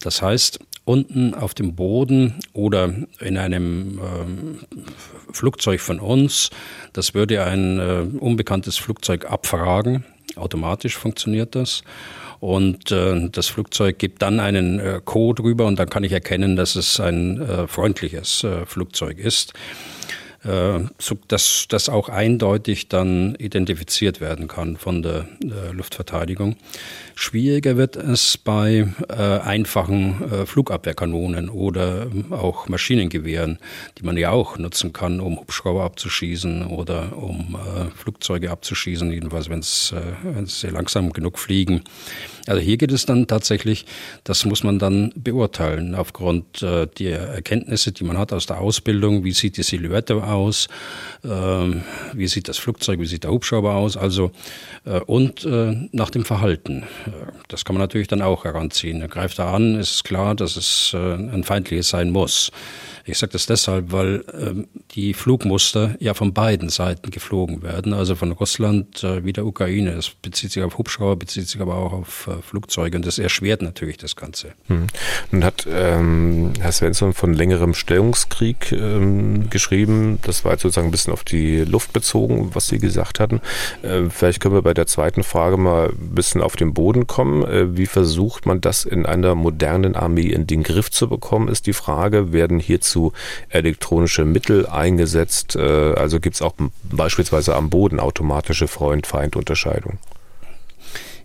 [0.00, 4.58] Das heißt, unten auf dem Boden oder in einem ähm,
[5.32, 6.50] Flugzeug von uns,
[6.92, 10.04] das würde ein äh, unbekanntes Flugzeug abfragen.
[10.36, 11.82] Automatisch funktioniert das.
[12.44, 16.56] Und äh, das Flugzeug gibt dann einen äh, Code rüber und dann kann ich erkennen,
[16.56, 19.54] dass es ein äh, freundliches äh, Flugzeug ist.
[21.28, 25.26] dass das auch eindeutig dann identifiziert werden kann von der
[25.72, 26.56] Luftverteidigung.
[27.14, 33.58] Schwieriger wird es bei einfachen Flugabwehrkanonen oder auch Maschinengewehren,
[33.98, 37.56] die man ja auch nutzen kann, um Hubschrauber abzuschießen oder um
[37.96, 39.94] Flugzeuge abzuschießen, jedenfalls wenn es
[40.46, 41.82] sehr langsam genug fliegen.
[42.46, 43.86] Also hier geht es dann tatsächlich,
[44.22, 49.24] das muss man dann beurteilen aufgrund äh, der Erkenntnisse, die man hat aus der Ausbildung.
[49.24, 50.68] Wie sieht die Silhouette aus?
[51.22, 51.28] Äh,
[52.12, 53.00] wie sieht das Flugzeug?
[53.00, 53.96] Wie sieht der Hubschrauber aus?
[53.96, 54.30] Also
[54.84, 56.84] äh, und äh, nach dem Verhalten.
[57.06, 57.10] Äh,
[57.48, 59.00] das kann man natürlich dann auch heranziehen.
[59.00, 62.50] Er greift da an, ist klar, dass es äh, ein feindliches sein muss.
[63.06, 68.14] Ich sage das deshalb, weil ähm, die Flugmuster ja von beiden Seiten geflogen werden, also
[68.14, 69.94] von Russland äh, wie der Ukraine.
[69.94, 73.60] Das bezieht sich auf Hubschrauber, bezieht sich aber auch auf äh, Flugzeuge und das erschwert
[73.60, 74.52] natürlich das Ganze.
[74.68, 74.86] Hm.
[75.30, 80.18] Nun hat ähm, Herr Svensson von längerem Stellungskrieg ähm, geschrieben.
[80.22, 83.42] Das war jetzt sozusagen ein bisschen auf die Luft bezogen, was Sie gesagt hatten.
[83.82, 87.44] Äh, vielleicht können wir bei der zweiten Frage mal ein bisschen auf den Boden kommen.
[87.44, 91.66] Äh, wie versucht man das in einer modernen Armee in den Griff zu bekommen, ist
[91.66, 92.32] die Frage.
[92.32, 93.12] Werden hierzu dazu
[93.48, 95.56] elektronische Mittel eingesetzt.
[95.56, 95.60] Äh,
[95.94, 99.98] also gibt es auch beispielsweise am Boden automatische Freund-Feind-Unterscheidung.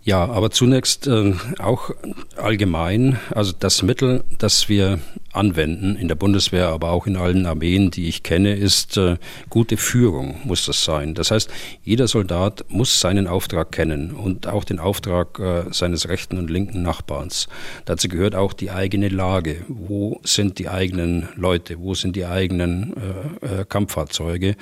[0.04, 1.92] Ja, aber zunächst äh, auch
[2.38, 5.00] allgemein, also das Mittel, das wir
[5.34, 9.18] anwenden in der Bundeswehr, aber auch in allen Armeen, die ich kenne, ist äh,
[9.50, 11.14] gute Führung muss das sein.
[11.14, 11.50] Das heißt,
[11.84, 16.82] jeder Soldat muss seinen Auftrag kennen und auch den Auftrag äh, seines rechten und linken
[16.82, 17.48] Nachbarns.
[17.86, 19.64] Dazu gehört auch die eigene Lage.
[19.68, 21.80] Wo sind die eigenen Leute?
[21.80, 22.94] Wo sind die eigenen
[23.42, 24.56] äh, äh Kampffahrzeuge?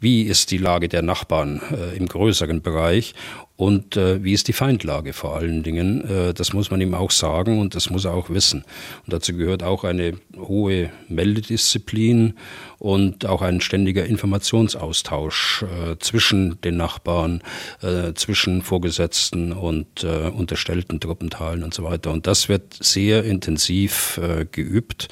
[0.00, 3.14] Wie ist die Lage der Nachbarn äh, im größeren Bereich?
[3.60, 6.02] und äh, wie ist die Feindlage vor allen Dingen.
[6.08, 8.64] Äh, das muss man ihm auch sagen und das muss er auch wissen.
[9.04, 12.34] Und dazu gehört auch eine hohe Meldedisziplin
[12.78, 17.42] und auch ein ständiger Informationsaustausch äh, zwischen den Nachbarn,
[17.82, 22.10] äh, zwischen Vorgesetzten und äh, unterstellten Truppenteilen und so weiter.
[22.10, 25.08] Und das wird sehr intensiv äh, geübt,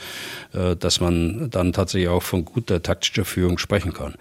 [0.55, 4.15] äh, dass man dann tatsächlich auch von guter taktischer Führung sprechen kann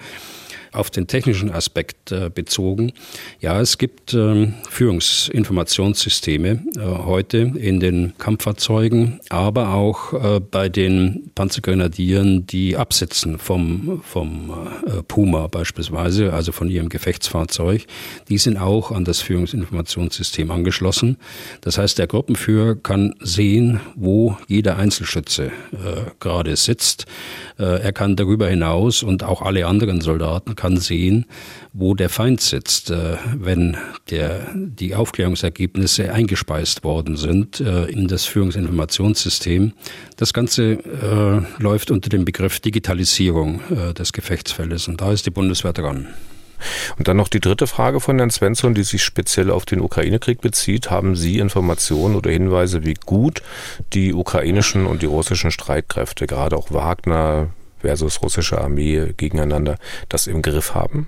[0.78, 2.94] auf den technischen Aspekt äh, bezogen.
[3.40, 11.32] Ja, es gibt ähm, Führungsinformationssysteme äh, heute in den Kampffahrzeugen, aber auch äh, bei den
[11.36, 14.52] Panzergrenadieren, die absetzen vom, vom
[14.86, 17.86] äh, Puma beispielsweise, also von ihrem Gefechtsfahrzeug.
[18.30, 21.18] Die sind auch an das Führungsinformationssystem angeschlossen.
[21.62, 27.06] Das heißt, der Gruppenführer kann sehen, wo jeder Einzelschütze äh, gerade sitzt.
[27.58, 31.26] Äh, er kann darüber hinaus und auch alle anderen Soldaten kann sehen,
[31.72, 33.78] wo der Feind sitzt, äh, wenn
[34.10, 39.72] der, die Aufklärungsergebnisse eingespeist worden sind äh, in das Führungsinformationssystem.
[40.18, 43.62] Das Ganze äh, läuft unter dem Begriff Digitalisierung
[43.98, 46.08] des Gefechtsfeldes und da ist die Bundeswehr dran.
[46.98, 50.42] Und dann noch die dritte Frage von Herrn Svensson, die sich speziell auf den Ukraine-Krieg
[50.42, 50.90] bezieht.
[50.90, 53.42] Haben Sie Informationen oder Hinweise, wie gut
[53.94, 57.50] die ukrainischen und die russischen Streitkräfte, gerade auch Wagner
[57.80, 59.78] versus russische Armee gegeneinander,
[60.10, 61.08] das im Griff haben?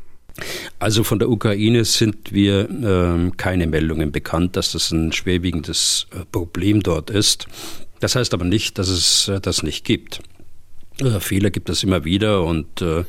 [0.78, 6.24] Also von der Ukraine sind wir äh, keine Meldungen bekannt, dass das ein schwerwiegendes äh,
[6.32, 7.48] Problem dort ist.
[8.00, 10.22] Das heißt aber nicht, dass es äh, das nicht gibt.
[11.02, 13.04] Äh, Fehler gibt es immer wieder und äh,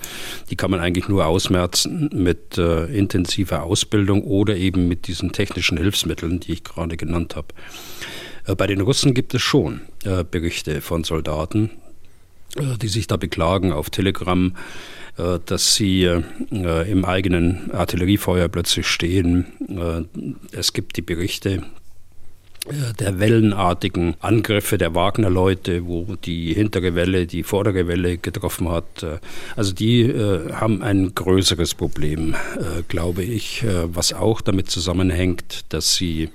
[0.48, 5.78] die kann man eigentlich nur ausmerzen mit äh, intensiver Ausbildung oder eben mit diesen technischen
[5.78, 7.48] Hilfsmitteln, die ich gerade genannt habe.
[8.56, 9.82] Bei den Russen gibt es schon
[10.30, 11.70] Berichte von Soldaten,
[12.56, 14.54] die sich da beklagen auf Telegram,
[15.46, 16.04] dass sie
[16.50, 19.46] im eigenen Artilleriefeuer plötzlich stehen.
[20.52, 21.62] Es gibt die Berichte,
[22.98, 29.06] der wellenartigen Angriffe der Wagner-Leute, wo die hintere Welle die vordere Welle getroffen hat.
[29.56, 35.64] Also die äh, haben ein größeres Problem, äh, glaube ich, äh, was auch damit zusammenhängt,
[35.70, 36.28] dass sie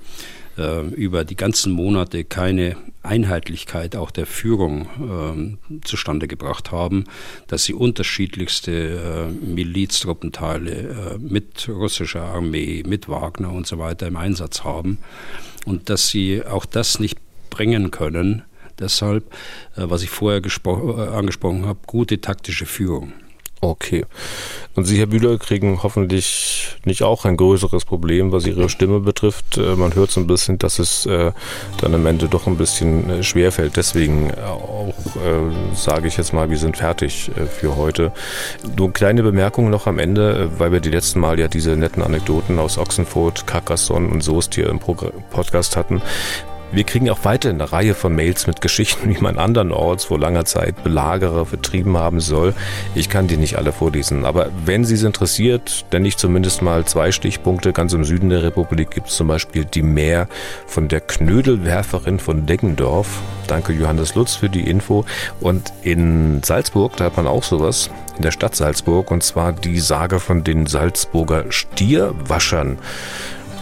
[0.58, 7.04] äh, über die ganzen Monate keine Einheitlichkeit auch der Führung äh, zustande gebracht haben,
[7.46, 14.16] dass sie unterschiedlichste äh, Miliztruppenteile äh, mit russischer Armee, mit Wagner und so weiter im
[14.16, 14.98] Einsatz haben
[15.64, 17.18] und dass sie auch das nicht
[17.50, 18.42] bringen können.
[18.78, 19.32] Deshalb,
[19.76, 23.12] äh, was ich vorher äh, angesprochen habe, gute taktische Führung.
[23.62, 24.04] Okay.
[24.74, 29.56] Und Sie, Herr Bühler, kriegen hoffentlich nicht auch ein größeres Problem, was Ihre Stimme betrifft.
[29.56, 31.32] Äh, man hört so ein bisschen, dass es äh,
[31.80, 33.76] dann am Ende doch ein bisschen äh, schwerfällt.
[33.76, 34.94] Deswegen äh, auch
[35.74, 38.12] sage ich jetzt mal, wir sind fertig für heute.
[38.76, 42.58] Nur kleine Bemerkung noch am Ende, weil wir die letzten Mal ja diese netten Anekdoten
[42.58, 46.02] aus Ochsenfurt, Carcassonne und Soest hier im Podcast hatten.
[46.72, 50.44] Wir kriegen auch weiterhin eine Reihe von Mails mit Geschichten, wie man andernorts vor langer
[50.44, 52.54] Zeit Belagerer vertrieben haben soll.
[52.94, 56.84] Ich kann die nicht alle vorlesen, aber wenn Sie es interessiert, denn ich zumindest mal
[56.84, 57.72] zwei Stichpunkte.
[57.72, 60.28] Ganz im Süden der Republik gibt es zum Beispiel die Meer
[60.66, 63.20] von der Knödelwerferin von Deggendorf.
[63.46, 65.04] Danke Johannes Lutz für die Info.
[65.40, 69.78] Und in Salzburg, da hat man auch sowas, in der Stadt Salzburg, und zwar die
[69.78, 72.78] Sage von den Salzburger Stierwaschern.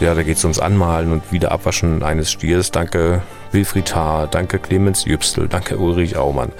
[0.01, 2.69] Ja, da geht es ums Anmalen und Wiederabwaschen eines Stiers.
[2.69, 3.21] Danke
[3.51, 6.51] Wilfried Haar, danke Clemens Jüpstel, danke Ulrich Aumann.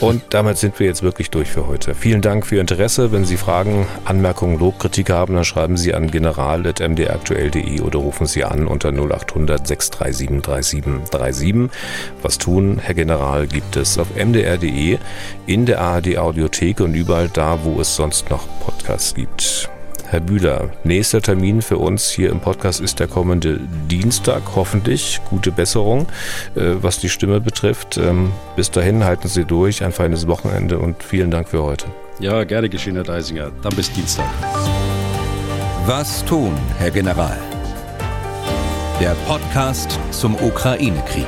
[0.00, 1.94] Und damit sind wir jetzt wirklich durch für heute.
[1.94, 3.12] Vielen Dank für Ihr Interesse.
[3.12, 8.44] Wenn Sie Fragen, Anmerkungen, Lob, Kritik haben, dann schreiben Sie an general.mdraktuell.de oder rufen Sie
[8.44, 11.70] an unter 0800 637 3737.
[12.20, 14.98] Was tun, Herr General, gibt es auf mdr.de,
[15.46, 19.70] in der ARD Audiothek und überall da, wo es sonst noch Podcasts gibt.
[20.08, 23.58] Herr Bühler, nächster Termin für uns hier im Podcast ist der kommende
[23.90, 25.20] Dienstag, hoffentlich.
[25.28, 26.06] Gute Besserung,
[26.54, 27.96] äh, was die Stimme betrifft.
[27.96, 31.86] Ähm, bis dahin halten Sie durch, ein feines Wochenende und vielen Dank für heute.
[32.20, 33.50] Ja, gerne geschehen, Herr Deisinger.
[33.62, 34.28] Dann bis Dienstag.
[35.86, 37.38] Was tun, Herr General?
[39.00, 41.26] Der Podcast zum Ukraine-Krieg.